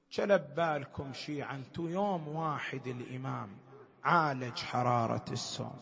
شلب 0.09 0.55
بالكم 0.55 1.13
شيعا 1.13 1.55
انتو 1.55 1.87
يوم 1.87 2.27
واحد 2.27 2.87
الإمام 2.87 3.49
عالج 4.03 4.57
حرارة 4.57 5.25
السوم 5.31 5.79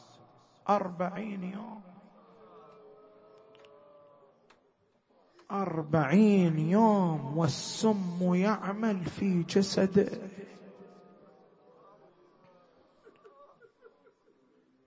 أربعين 0.69 1.43
يوم. 1.43 1.81
أربعين 5.51 6.59
يوم 6.59 7.37
والسم 7.37 8.33
يعمل 8.33 9.05
في 9.05 9.43
جسده. 9.43 10.30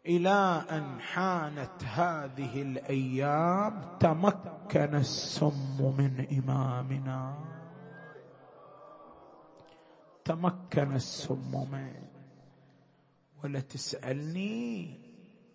إلى 0.07 0.65
أن 0.71 1.01
حانت 1.01 1.85
هذه 1.85 2.63
الأيام 2.63 3.99
تمكن 4.01 4.95
السم 4.95 5.97
من 5.99 6.27
إمامنا. 6.39 7.45
تمكن 10.25 10.95
السم 10.95 11.71
من. 11.73 12.05
ولا 13.45 13.61
تسألني 13.61 15.01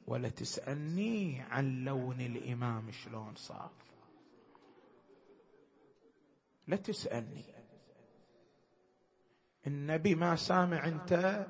ولا 0.08 0.30
تسألني 0.30 1.42
عن 1.42 1.86
لون 1.86 2.22
الإمام 2.22 2.92
شلون 2.92 3.36
صار 3.36 3.72
لا 6.68 6.76
تسألني. 6.76 7.44
النبي 9.68 10.16
ما 10.16 10.36
سامع 10.36 10.86
أنت 10.88 11.46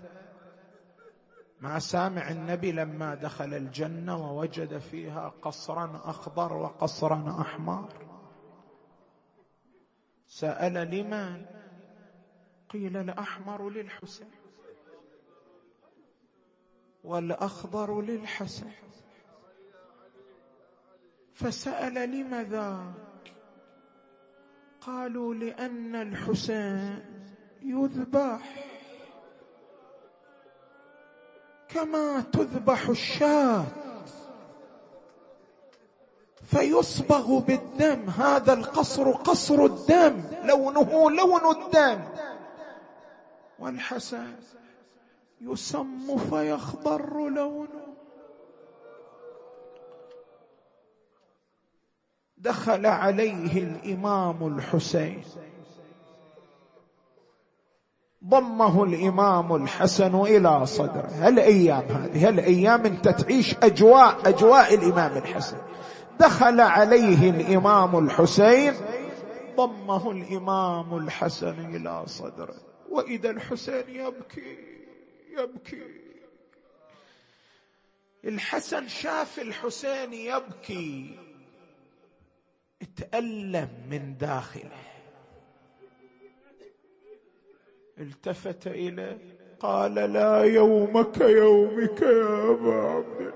ما 1.61 1.79
سامع 1.79 2.29
النبي 2.29 2.71
لما 2.71 3.15
دخل 3.15 3.53
الجنة 3.53 4.31
ووجد 4.31 4.77
فيها 4.77 5.33
قصرا 5.41 6.01
أخضر 6.03 6.53
وقصرا 6.53 7.41
أحمر. 7.41 7.89
سأل 10.27 10.73
لمن؟ 10.73 11.45
قيل 12.69 12.97
الأحمر 12.97 13.69
للحسين 13.69 14.31
والأخضر 17.03 18.01
للحسن 18.01 18.71
فسأل 21.33 21.93
لم 21.93 22.35
ذاك 22.35 23.33
قالوا 24.81 25.35
لأن 25.35 25.95
الحسين 25.95 27.05
يذبح. 27.61 28.68
كما 31.69 32.21
تذبح 32.21 32.89
الشاة. 32.89 33.65
فيصبغ 36.45 37.39
بالدم. 37.39 38.09
هذا 38.09 38.53
القصر 38.53 39.11
قصر 39.11 39.65
الدم. 39.65 40.21
لونه 40.43 41.11
لون 41.11 41.55
الدم. 41.57 42.03
والحسن 43.59 44.35
يسم 45.41 46.17
فيخضر 46.17 47.29
لونه. 47.29 47.67
دخل 52.37 52.85
عليه 52.85 53.63
الإمام 53.63 54.57
الحسين. 54.57 55.23
ضمه 58.25 58.83
الإمام 58.83 59.55
الحسن 59.55 60.15
إلى 60.15 60.65
صدره. 60.65 61.07
هالايام 61.07 61.83
هذه؟ 61.83 62.27
هالايام 62.27 62.85
انت 62.85 63.07
تعيش 63.07 63.55
أجواء 63.63 64.29
أجواء 64.29 64.73
الإمام 64.73 65.17
الحسن؟ 65.17 65.57
دخل 66.19 66.61
عليه 66.61 67.29
الإمام 67.29 68.05
الحسين 68.05 68.73
ضمه 69.55 70.11
الإمام 70.11 70.97
الحسن 70.97 71.75
إلى 71.75 72.03
صدره. 72.05 72.55
وإذا 72.89 73.29
الحسين 73.29 73.83
يبكي 73.89 74.57
يبكي. 75.37 75.83
الحسن 78.25 78.87
شاف 78.87 79.39
الحسين 79.39 80.13
يبكي. 80.13 81.19
تألم 82.97 83.69
من 83.89 84.17
داخله. 84.17 84.88
التفت 87.99 88.67
إليه 88.67 89.17
قال 89.59 89.93
لا 89.95 90.43
يومك 90.43 91.21
يومك 91.21 92.01
يا 92.01 92.51
أبا 92.51 92.73
عبد 92.73 93.19
الله. 93.19 93.33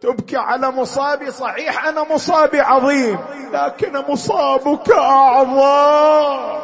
تبكي 0.00 0.36
على 0.36 0.70
مصابي 0.70 1.30
صحيح 1.30 1.86
أنا 1.86 2.14
مصابي 2.14 2.60
عظيم 2.60 3.18
لكن 3.52 3.92
مصابك 4.08 4.90
أعظم. 4.90 6.60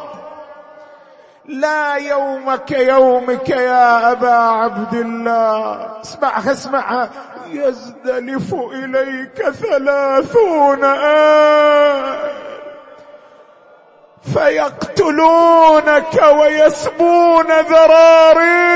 لا 1.45 1.95
يومك 1.95 2.71
يومك 2.71 3.49
يا 3.49 4.11
أبا 4.11 4.31
عبد 4.31 4.93
الله. 4.93 6.01
اسمع 6.01 6.51
اسمع. 6.51 7.09
يزدلف 7.51 8.53
إليك 8.53 9.49
ثلاثون 9.49 10.83
آل 10.83 12.46
فيقتلونك 14.33 16.13
ويسبون 16.39 17.45
ذراري. 17.45 18.67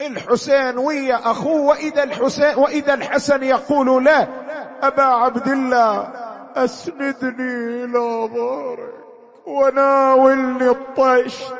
الحسين 0.00 0.78
ويا 0.78 1.30
أخوه 1.30 1.60
وإذا 1.60 2.02
الحسين 2.02 2.54
وإذا 2.58 2.94
الحسن 2.94 3.42
يقول 3.42 4.04
لا 4.04 4.26
أبا 4.82 5.02
عبد 5.02 5.48
الله 5.48 6.10
أسندني 6.56 7.84
إلى 7.84 8.28
ظهرك 8.34 8.94
وناولني 9.46 10.70
الطشت. 10.70 11.54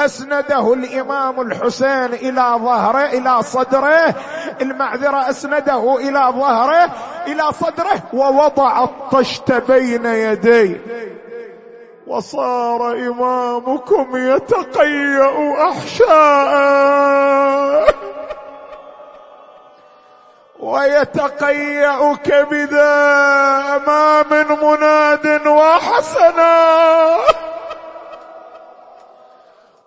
أسنده 0.00 0.72
الإمام 0.72 1.40
الحسين 1.40 2.14
إلى 2.14 2.54
ظهره 2.58 3.04
إلى 3.04 3.42
صدره. 3.42 4.14
المعذرة 4.60 5.30
أسنده 5.30 5.96
إلى 5.96 6.32
ظهره 6.38 6.90
إلى 7.26 7.52
صدره 7.60 8.02
ووضع 8.12 8.84
الطشت 8.84 9.52
بين 9.52 10.06
يديه. 10.06 10.80
وصار 12.06 12.92
إمامكم 12.92 14.16
يتقيأ 14.16 15.54
أحشاء. 15.70 16.88
ويتقيا 20.60 22.16
كبدا 22.24 22.94
ما 23.86 24.22
من 24.30 24.46
مناد 24.62 25.46
وحسنا. 25.46 26.78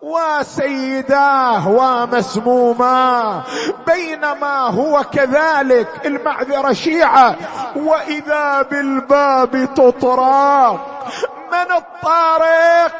وسيداه 0.01 1.67
ومسموما 1.67 3.43
بينما 3.87 4.57
هو 4.67 5.03
كذلك 5.03 5.87
المعذرة 6.05 6.73
شيعة 6.73 7.35
وإذا 7.75 8.61
بالباب 8.61 9.73
تطرق. 9.75 10.79
من 11.51 11.71
الطارق؟ 11.71 12.91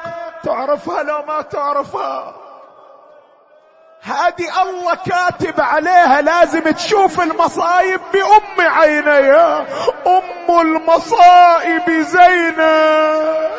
تعرفها 0.44 1.04
لو 1.04 1.24
ما 1.28 1.42
تعرفها. 1.42 2.34
هذه 4.02 4.62
الله 4.62 4.96
كاتب 4.96 5.62
عليها 5.62 6.22
لازم 6.22 6.72
تشوف 6.72 7.22
المصايب 7.22 8.02
بأم 8.14 8.68
عينيها. 8.68 9.66
أم 10.08 10.60
المصائب 10.62 11.92
زينب. 12.02 13.51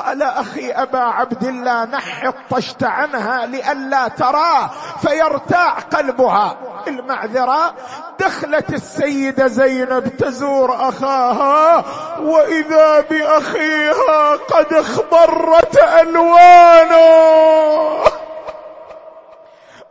قال 0.00 0.22
أخي 0.22 0.70
أبا 0.70 0.98
عبد 0.98 1.44
الله 1.44 1.84
نح 1.84 2.24
الطشت 2.24 2.82
عنها 2.84 3.46
لئلا 3.46 4.08
تراه 4.08 4.70
فيرتاع 5.02 5.70
قلبها. 5.70 6.56
المعذرة 6.88 7.74
دخلت 8.20 8.70
السيده 8.70 9.46
زينب 9.46 10.16
تزور 10.16 10.88
أخاها 10.88 11.84
وإذا 12.20 13.00
بأخيها 13.00 14.36
قد 14.36 14.72
اخضرت 14.72 15.78
ألوانه. 16.00 17.00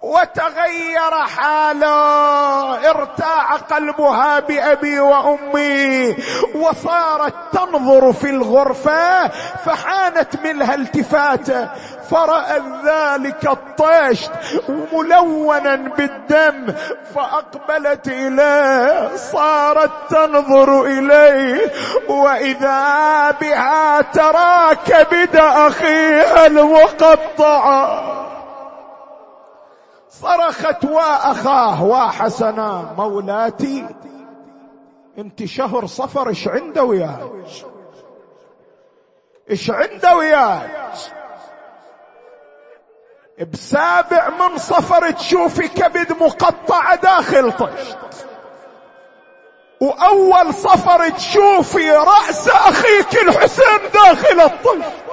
وتغير 0.01 1.12
حاله. 1.38 2.89
ارتاع 2.89 3.55
قلبها 3.55 4.39
بأبي 4.39 4.99
وأمي. 4.99 6.15
وصارت 6.55 7.33
تنظر 7.53 8.13
في 8.13 8.29
الغرفة 8.29 9.27
فحانت 9.65 10.35
منها 10.43 10.75
التفاته 10.75 11.69
فرأت 12.12 12.63
ذلك 12.85 13.47
الطشت 13.47 14.31
ملونا 14.93 15.75
بالدم 15.75 16.73
فأقبلت 17.15 18.07
إليه. 18.07 19.15
صارت 19.15 19.91
تنظر 20.09 20.83
إليه. 20.85 21.71
وإذا 22.07 23.31
بها 23.41 24.01
ترى 24.01 24.75
كبد 24.88 25.35
أخيها 25.35 26.45
المقطعة 26.45 28.29
صرخت 30.21 30.86
وأخاه 30.86 31.84
وحسنا 31.84 32.93
مولاتي 32.97 33.86
انت 35.17 35.45
شهر 35.45 35.86
صفر 35.86 36.29
إيش 36.29 36.47
عنده 36.47 36.84
وياك؟ 36.84 37.32
إيش 39.49 39.71
عنده 39.71 40.15
وياك؟ 40.15 40.69
بسابع 43.53 44.29
من 44.29 44.58
صفر 44.58 45.12
تشوفي 45.12 45.67
كبد 45.67 46.12
مقطعة 46.12 46.95
داخل 46.95 47.51
طشت. 47.51 47.97
وأول 49.82 50.53
صفر 50.53 51.10
تشوفي 51.10 51.91
رأس 51.91 52.47
أخيك 52.47 53.21
الحسين 53.21 53.79
داخل 53.93 54.39
الطشت. 54.41 55.09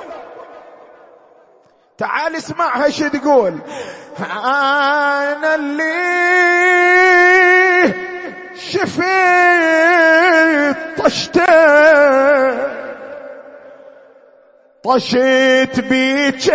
تعال 1.99 2.37
اسمعها 2.37 2.85
إيش 2.85 2.99
تقول. 2.99 3.59
أنا 4.21 5.55
اللي 5.55 5.93
شفيت 8.57 9.07
طشتين 11.05 11.47
طشيت 14.85 15.81
بكبدة 15.81 16.55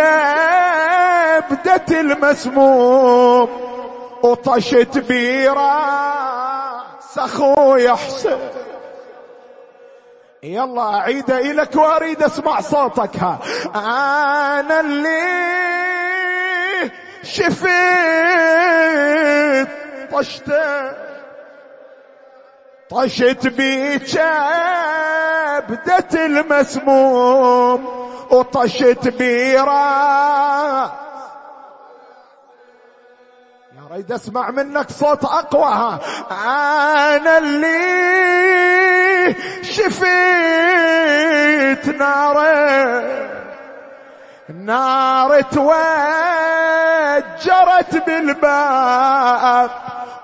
المسموم. 2.00 3.48
وطشت 4.22 4.98
براس 4.98 6.38
أخويا 7.18 7.94
حسين. 7.94 8.38
يلا 10.44 10.94
أعيد 10.94 11.30
الك 11.30 11.76
وأريد 11.76 12.22
أسمع 12.22 12.60
صوتك. 12.60 13.16
ها 13.16 13.38
أنا 14.60 14.80
اللي 14.80 15.22
شفيت 17.22 17.68
طشته 20.12 20.92
طشت 22.90 23.46
بيك 23.46 24.20
بدت 25.68 26.14
المسموم 26.14 27.86
وطشت 28.30 29.08
بيرا 29.08 29.82
يا 33.92 33.96
ريد 33.96 34.12
أسمع 34.12 34.50
منك 34.50 34.90
صوت 34.90 35.24
أقوى. 35.24 35.98
أنا 36.30 37.38
اللي 37.38 39.34
شفيت 39.62 40.08
ناره 41.88 43.02
نار 44.48 45.40
توجرت 45.40 45.66
بالباب 48.06 49.70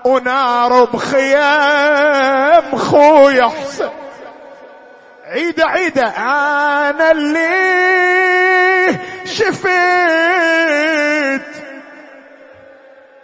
ونار 0.05 0.83
بخيام 0.83 2.75
خويا 2.77 3.47
حسن 3.47 3.89
عيدة 5.25 5.65
عيدة 5.65 6.07
أنا 6.07 7.11
اللي 7.11 8.99
شفيت 9.25 10.68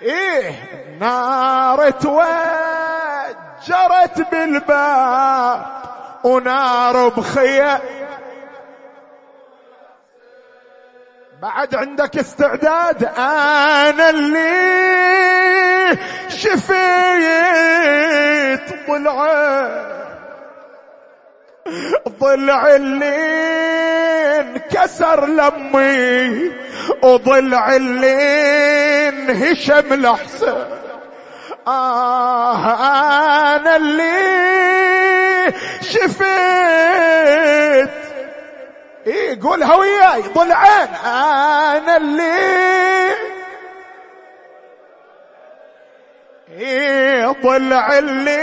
إيه 0.06 0.52
نار 1.00 1.90
توجرت 1.90 2.32
بالباب 4.32 5.66
ونار 6.24 7.10
بخيام 7.10 7.80
بعد 11.42 11.76
عندك 11.76 12.18
استعداد 12.18 13.04
أنا 13.18 14.10
اللي 14.10 14.56
شفيت 16.30 16.76
ضلعة. 18.90 19.86
ضلع 22.20 22.76
اللي 22.76 23.16
انكسر 24.76 25.26
لمي 25.26 26.52
وضلع 27.04 27.76
اللي 27.76 29.10
انهشم 29.10 29.94
لحسن 29.94 30.66
آه 31.68 33.56
أنا 33.56 33.76
اللي 33.76 34.16
شفيت 35.82 36.26
إيه 39.08 39.42
قولها 39.42 39.76
وياي 39.76 40.22
ضلعين 40.22 40.88
أنا 41.06 41.98
اللي 41.98 42.36
إيه 46.60 47.28
ضلع 47.44 47.98
اللي 47.98 48.42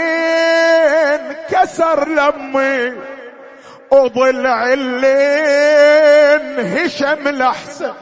انكسر 1.15 2.07
لمي. 2.07 2.93
وضلع 3.93 4.73
اللي 4.73 5.17
انهشم 6.35 7.27
لحسن 7.29 7.93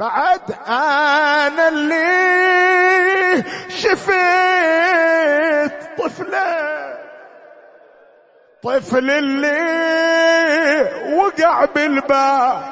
بعد 0.00 0.40
أنا 0.68 1.68
اللي 1.68 3.44
شفيت 3.68 4.12
طفلة. 5.98 6.72
طفل 8.62 9.10
اللي 9.10 9.62
وقع 11.16 11.64
بالباب. 11.64 12.62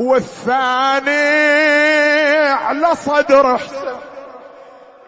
والثاني 0.00 1.12
على 2.48 2.94
صدر 2.94 3.58
حسين 3.58 3.96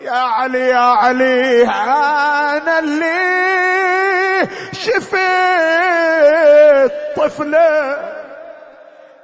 يا 0.01 0.13
علي 0.13 0.69
يا 0.69 0.77
علي 0.79 1.63
أنا 1.69 2.79
اللي 2.79 4.49
شفت 4.73 5.15
طفله 7.17 7.99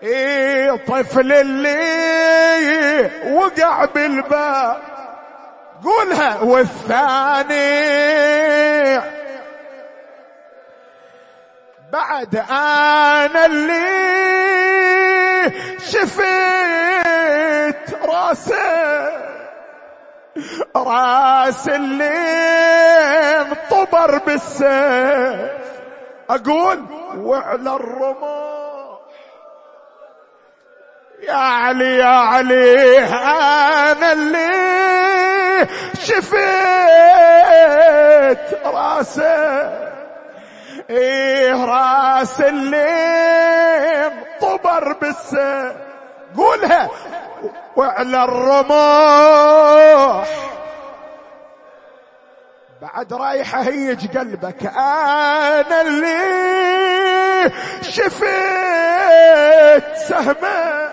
إيه 0.02 0.70
طفل 0.86 1.32
اللي 1.32 3.10
وقع 3.32 3.84
بالباب. 3.84 4.76
قولها 5.84 6.40
والثاني. 6.40 7.90
بعد 11.92 12.36
أنا 12.50 13.46
اللي 13.46 14.10
شفت 15.78 16.20
راسه 18.08 19.10
راس 20.76 21.68
اللي 21.68 22.10
انطبر 23.40 24.18
بالسيف. 24.18 25.50
أقول 26.34 26.84
وعلى 27.16 27.74
الرماح. 27.76 28.98
يا 31.22 31.32
علي 31.32 31.96
يا 31.96 32.04
علي 32.06 32.98
أنا 32.98 34.12
اللي 34.12 34.50
شفت 36.02 36.34
راسه. 38.64 39.80
إيه 40.90 41.64
راس 41.64 42.40
اللي 42.40 42.86
انطبر 44.06 44.92
بالسيف 44.92 45.72
قولها 46.36 46.88
وعلى 47.76 48.24
الرماح. 48.24 50.28
بعد 52.82 53.12
رايحة 53.12 53.60
هيج 53.62 54.18
قلبك. 54.18 54.66
أنا 54.66 55.80
اللي 55.80 57.50
شفت 57.82 58.24
سهمة. 60.08 60.90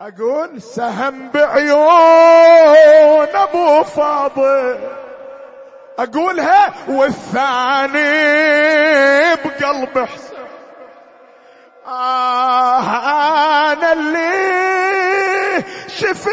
أقول 0.00 0.62
سهم 0.62 1.30
بعيون 1.34 3.28
أبو 3.34 3.82
فاضل. 3.82 4.78
أقولها 5.98 6.72
والثاني 6.88 8.04
بقلب 9.34 9.98
حسين 9.98 10.34
آه 11.86 12.80
أنا 13.72 13.92
اللي 13.92 15.64
شفت 15.88 16.28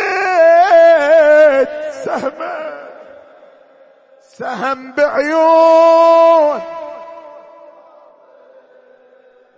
سهم 4.42 4.92
بعيون. 4.92 6.62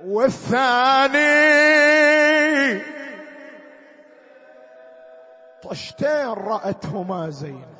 والثاني 0.05 1.23
طشتين 5.63 6.27
رأتهما 6.27 7.29
زينب 7.29 7.75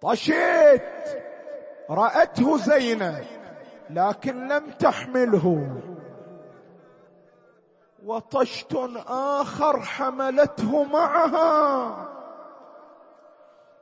طشيت 0.00 1.24
رأته 1.90 2.56
زينب 2.56 3.24
لكن 3.90 4.48
لم 4.48 4.70
تحمله. 4.70 5.76
وطشت 8.04 8.76
آخر 9.06 9.80
حملته 9.80 10.84
معها. 10.84 12.13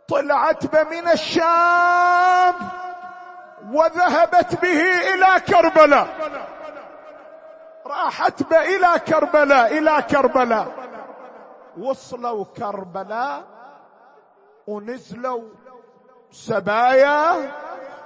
طلعت 0.08 0.66
به 0.66 0.84
من 0.84 1.08
الشام 1.08 2.54
وذهبت 3.72 4.60
به 4.62 4.82
إلى 5.14 5.40
كربلاء. 5.48 6.08
راحت 7.86 8.42
به 8.42 8.60
إلى 8.60 8.98
كربلاء 9.08 9.78
إلى 9.78 10.02
كربلاء. 10.10 10.72
وصلوا 11.78 12.44
كربلاء 12.44 13.42
ونزلوا 14.66 15.42
سبايا 16.30 17.50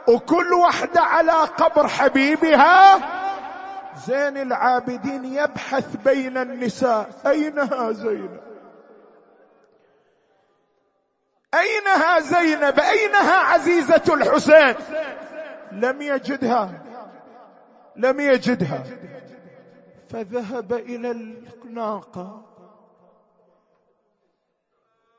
وكل 0.09 0.55
وحدة 0.55 1.01
على 1.01 1.32
قبر 1.32 1.88
حبيبها. 1.88 2.97
زين 4.07 4.36
العابدين 4.36 5.24
يبحث 5.24 5.97
بين 5.97 6.36
النساء. 6.36 7.07
أينها 7.26 7.92
زينب 7.92 8.45
أينها 11.59 12.20
زينب؟ 12.20 12.80
أينها 12.80 13.34
عزيزة 13.34 14.14
الحسين؟ 14.14 14.74
لم 15.72 16.02
يجدها. 16.02 16.82
لم 17.96 18.20
يجدها. 18.20 18.84
فذهب 20.09 20.72
إلى 20.72 21.11
الناقة. 21.11 22.42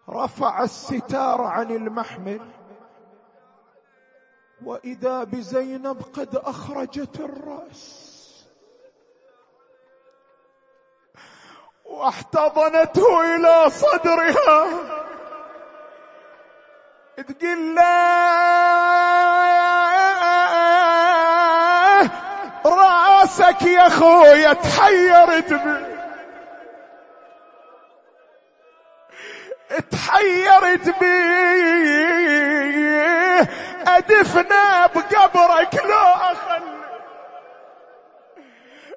رفع 0.10 0.64
الستار 0.64 1.42
عن 1.42 1.72
المحمل. 1.72 2.42
وإذا 4.66 5.24
بزينب 5.24 6.02
قد 6.02 6.36
أخرجت 6.36 7.20
الرأس. 7.20 8.08
واحتضنته 11.86 13.36
إلى 13.36 13.70
صدرها. 13.70 14.97
تقول 17.28 17.76
له 17.76 17.98
راسك 22.66 23.62
يا 23.62 23.90
خويا 23.90 24.54
تحيرت 24.54 25.54
بي 25.54 25.98
تحيرت 29.92 31.00
بيه 31.00 31.88
أدفنا 33.88 34.88
بقبرك 34.88 35.76
لو 35.86 36.14
اخليه 36.32 36.78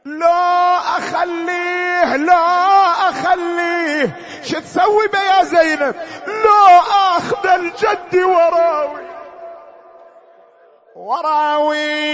لا 0.05 0.76
أخليه 0.78 2.16
لا 2.16 2.43
أخليه. 3.09 4.16
شو 4.45 4.59
تسوي 4.61 5.09
بيا 5.09 5.20
يا 5.20 5.43
زينب؟ 5.45 5.95
لا 6.45 6.80
آخذ 7.16 7.47
الجد 7.47 8.16
وراوي. 8.16 9.07
وراويه 10.97 12.11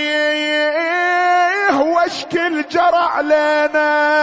واشكل 1.81 2.68
جرع 2.68 3.20
لنا. 3.20 4.16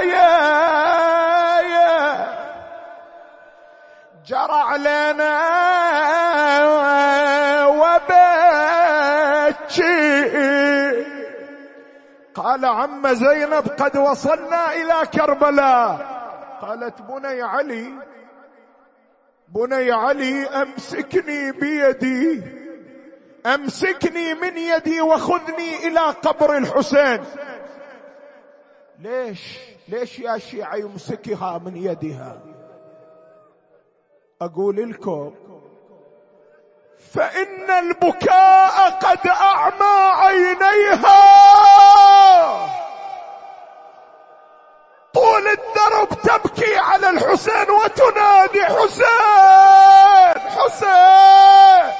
يا 0.00 0.40
جرى 4.26 4.60
علينا 4.70 5.40
وبكي. 7.66 8.30
قال 12.34 12.64
عم 12.64 13.08
زينب 13.14 13.68
قد 13.78 13.96
وصلنا 13.96 14.72
إلى 14.72 15.06
كربلاء. 15.14 16.20
قالت 16.62 17.02
بني 17.02 17.42
علي 17.42 17.92
بني 19.54 19.92
علي 19.92 20.46
أمسكني 20.46 21.52
بيدي. 21.52 22.42
أمسكني 23.46 24.34
من 24.34 24.58
يدي 24.58 25.00
وخذني 25.00 25.86
إلى 25.86 26.00
قبر 26.00 26.56
الحسين. 26.56 27.24
ليش؟ 28.98 29.58
ليش 29.88 30.18
يا 30.18 30.38
شيعة 30.38 30.76
يمسكها 30.76 31.58
من 31.58 31.76
يدها؟ 31.76 32.42
أقول 34.42 34.90
لكم 34.90 35.34
فإن 37.12 37.70
البكاء 37.70 38.90
قد 38.90 39.26
أعمى 39.26 40.10
عينيها. 40.14 41.20
طول 45.40 45.48
الدرب 45.48 46.08
تبكي 46.22 46.76
على 46.76 47.10
الحسين 47.10 47.70
وتنادي 47.70 48.64
حسين 48.64 50.40
حسين. 50.48 51.90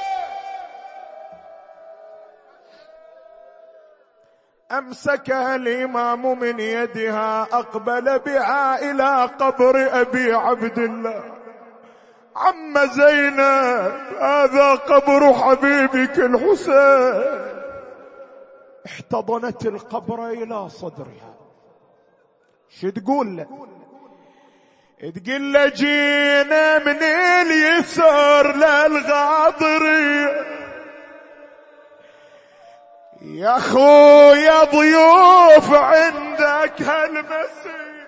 امسكها 4.71 5.55
الإمام 5.55 6.39
من 6.39 6.59
يدها 6.59 7.43
أقبل 7.43 8.19
بها 8.19 8.91
إلى 8.91 9.25
قبر 9.39 10.01
أبي 10.01 10.33
عبد 10.33 10.79
الله. 10.79 11.23
عم 12.35 12.77
زينب 12.85 13.93
هذا 14.19 14.75
قبر 14.75 15.33
حبيبك 15.33 16.19
الحسين. 16.19 17.51
احتضنت 18.85 19.65
القبر 19.65 20.27
إلى 20.27 20.69
صدرها. 20.69 21.30
شو 22.79 22.89
تقول؟ 22.89 23.45
له 25.01 25.11
تقول 25.11 25.53
له 25.53 25.67
جينا 25.67 26.79
من 26.79 27.03
اليسار 27.03 28.55
للغاضري 28.55 30.45
يا 33.21 33.59
خويا 33.59 34.63
ضيوف 34.63 35.73
عندك 35.73 36.81
هالمسير. 36.81 38.07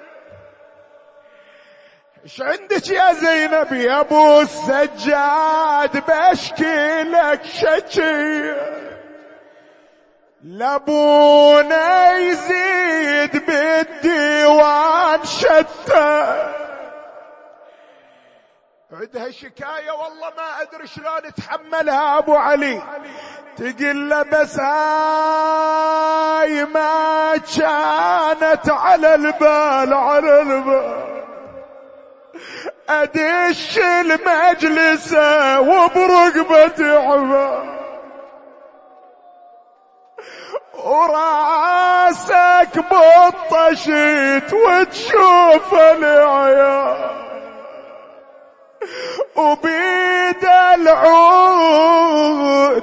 إيش 2.24 2.42
عندك 2.42 2.90
يا 2.90 3.14
زينب 3.14 3.74
يا 3.74 4.00
أبو 4.00 4.42
السجاد؟ 4.42 6.04
بشكي 6.08 7.04
لك 7.04 7.44
شكي 7.46 8.54
لابونا 10.44 12.18
يزيد 12.18 13.46
بالديوان 13.46 15.26
شتى. 15.26 16.50
عندها 18.92 19.32
شكاية 19.32 19.92
والله 19.92 20.30
ما 20.38 20.62
أدري 20.62 20.88
شلون 20.88 21.26
اتحملها 21.26 22.18
أبو 22.18 22.36
علي. 22.36 22.82
تقول 23.58 24.24
بس 24.24 24.60
هاي 24.60 25.86
ما 26.66 27.38
كانت 27.38 28.70
على 28.70 29.16
البال 29.16 29.94
على 29.94 30.42
البال. 30.42 31.24
أدش 32.90 33.78
المجلس 33.78 35.14
وبرقبتي 35.60 36.90
عبا 36.90 37.73
وراسك 40.84 42.76
بطشت 42.92 44.50
وتشوف 44.54 45.74
العيال. 45.74 47.10
وبيد 49.36 50.46
العود 50.74 51.74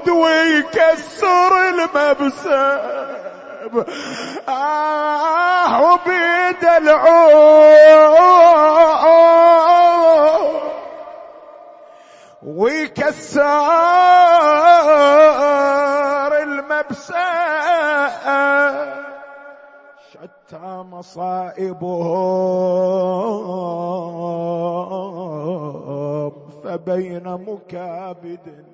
ويكسر 0.08 1.52
المبسم. 1.68 2.78
آه 4.48 5.82
وبيد 5.82 6.64
العود 6.64 8.00
ويكسر 12.42 13.62
المبسم. 16.42 17.29
شتى 20.50 20.82
مصائبهم 20.90 21.90
فبين 26.64 27.22
مكابد. 27.24 28.64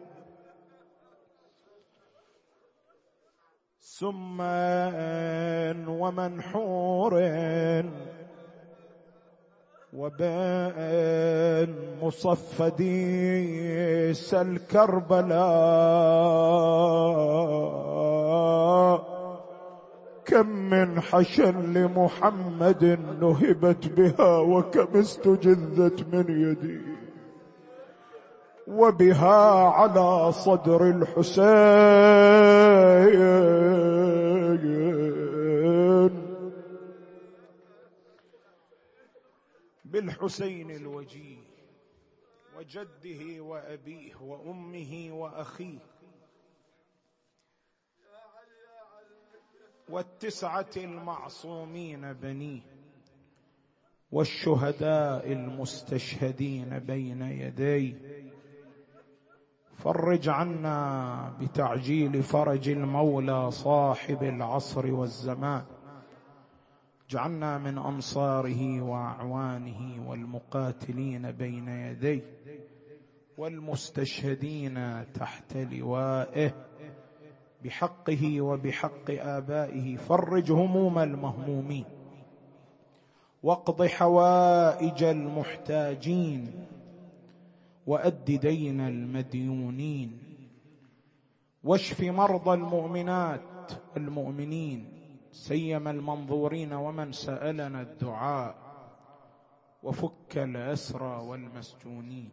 سما 3.81 4.91
ومنحور. 5.89 7.15
وبين 9.93 11.69
مصفدي 12.03 13.35
الكربلاء 14.33 15.57
كم 20.27 20.71
من 20.71 21.01
حشن 21.01 21.73
لمحمد 21.73 22.85
نهبت 23.21 23.87
بها 23.87 24.39
وكم 24.39 24.99
استجذت 24.99 26.15
من 26.15 26.25
يدي. 26.29 26.81
وبها 28.69 29.69
على 29.69 30.33
صدر 30.33 30.91
الحسين. 30.91 31.47
بالحسين 39.85 40.71
الوجيه 40.71 41.37
وجده 42.59 43.43
وأبيه 43.43 44.15
وأمه 44.23 45.09
وأخيه 45.11 45.79
والتسعة 49.89 50.71
المعصومين 50.77 52.13
بنيه 52.13 52.61
والشهداء 54.13 55.33
المستشهدين 55.33 56.79
بين 56.79 57.23
يديه 57.23 57.95
فرج 59.75 60.29
عنا 60.29 61.37
بتعجيل 61.41 62.23
فرج 62.23 62.69
المولى 62.69 63.51
صاحب 63.51 64.23
العصر 64.23 64.95
والزمان. 64.95 65.65
اجعلنا 67.09 67.59
من 67.59 67.79
أنصاره 67.79 68.81
وأعوانه 68.81 70.09
والمقاتلين 70.09 71.33
بين 71.33 71.69
يديه 71.69 72.23
والمستشهدين 73.39 75.05
تحت 75.13 75.57
لوائه. 75.57 76.66
بحقه 77.65 78.41
وبحق 78.41 79.11
آبائه 79.11 79.97
فرج 79.97 80.53
هموم 80.53 80.99
المهمومين. 80.99 81.85
واقض 83.43 83.87
حوائج 83.87 85.03
المحتاجين 85.03 86.67
وأد 87.87 88.25
دين 88.25 88.81
المديونين. 88.81 90.19
واشف 91.65 92.01
مرضى 92.01 92.55
المؤمنات 92.55 93.73
المؤمنين. 93.97 94.93
سيما 95.33 95.91
المنظورين 95.91 96.73
ومن 96.73 97.13
سألنا 97.13 97.81
الدعاء. 97.81 98.57
وفك 99.83 100.39
الأسرى 100.39 101.23
والمسجونين. 101.23 102.31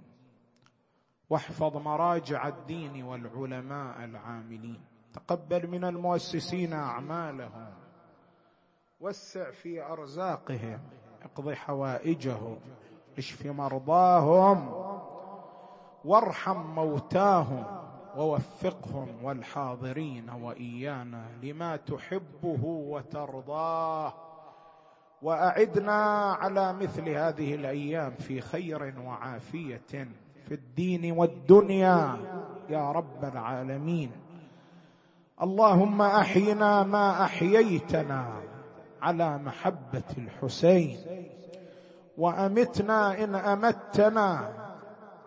واحفظ 1.30 1.78
مراجع 1.78 2.48
الدين 2.48 3.04
والعلماء 3.04 4.06
العاملين. 4.06 4.93
تقبل 5.14 5.68
من 5.68 5.86
المؤسسين 5.86 6.74
أعمالهم 6.74 7.68
وسع 9.02 9.52
في 9.52 9.82
أرزاقهم 9.86 10.80
اقض 11.24 11.52
حوائجهم 11.52 12.60
اشف 13.18 13.46
مرضاهم 13.46 14.70
وارحم 16.06 16.58
موتاهم 16.58 17.84
ووفقهم 18.18 19.24
والحاضرين 19.24 20.30
وإيانا 20.30 21.26
لما 21.44 21.76
تحبه 21.76 22.64
وترضاه. 22.66 24.14
وأعدنا 25.22 26.32
على 26.34 26.74
مثل 26.74 27.10
هذه 27.10 27.56
الأيام 27.56 28.12
في 28.12 28.42
خير 28.42 29.00
وعافية 29.00 30.08
في 30.46 30.52
الدين 30.52 31.12
والدنيا 31.12 32.18
يا 32.70 32.92
رب 32.92 33.24
العالمين. 33.24 34.12
اللهم 35.42 36.02
أحينا 36.02 36.84
ما 36.84 37.24
أحييتنا 37.24 38.26
على 39.02 39.38
محبة 39.38 40.04
الحسين 40.18 40.98
وأمتنا 42.18 43.24
إن 43.24 43.36
أمتنا 43.36 44.50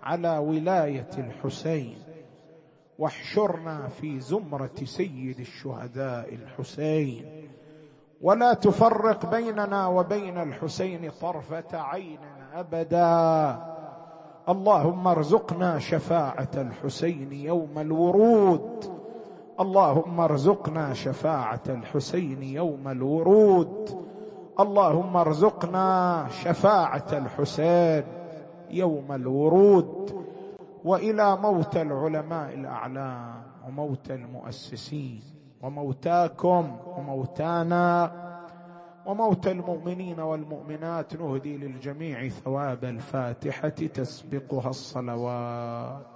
على 0.02 0.38
ولاية 0.38 1.11
الحسين 1.18 1.98
واحشرنا 2.98 3.88
في 3.88 4.20
زمرة 4.20 4.84
سيد 4.84 5.40
الشهداء 5.40 6.34
الحسين. 6.34 7.48
ولا 8.22 8.54
تفرق 8.54 9.30
بيننا 9.30 9.86
وبين 9.86 10.38
الحسين 10.38 11.11
طرفة 11.20 11.64
عين 11.72 12.18
أبدا. 12.54 13.62
اللهم 14.48 15.07
ارزقنا 15.07 15.78
شفاعة 15.78 16.50
الحسين 16.54 17.32
يوم 17.32 17.78
الورود. 17.78 18.66
اللهم 19.61 20.20
ارزقنا 20.20 20.94
شفاعة 20.94 21.62
الحسين 21.68 22.42
يوم 22.42 22.88
الورود. 22.88 23.90
اللهم 24.61 25.16
ارزقنا 25.16 26.26
شفاعة 26.30 27.07
الحسين 27.12 28.04
يوم 28.70 29.12
الورود. 29.12 30.24
وإلى 30.84 31.36
موت 31.36 31.76
العلماء 31.76 32.54
الأعلام 32.54 33.42
وموت 33.66 34.11
المؤسسين 34.11 35.22
وموتاكم 35.62 36.76
وموتانا 36.86 38.12
وموت 39.07 39.46
المؤمنين 39.46 40.20
والمؤمنات. 40.20 41.16
نهدي 41.16 41.57
للجميع 41.57 42.28
ثواب 42.28 42.84
الفاتحة 42.84 43.68
تسبقها 43.68 44.70
الصلوات. 44.70 46.16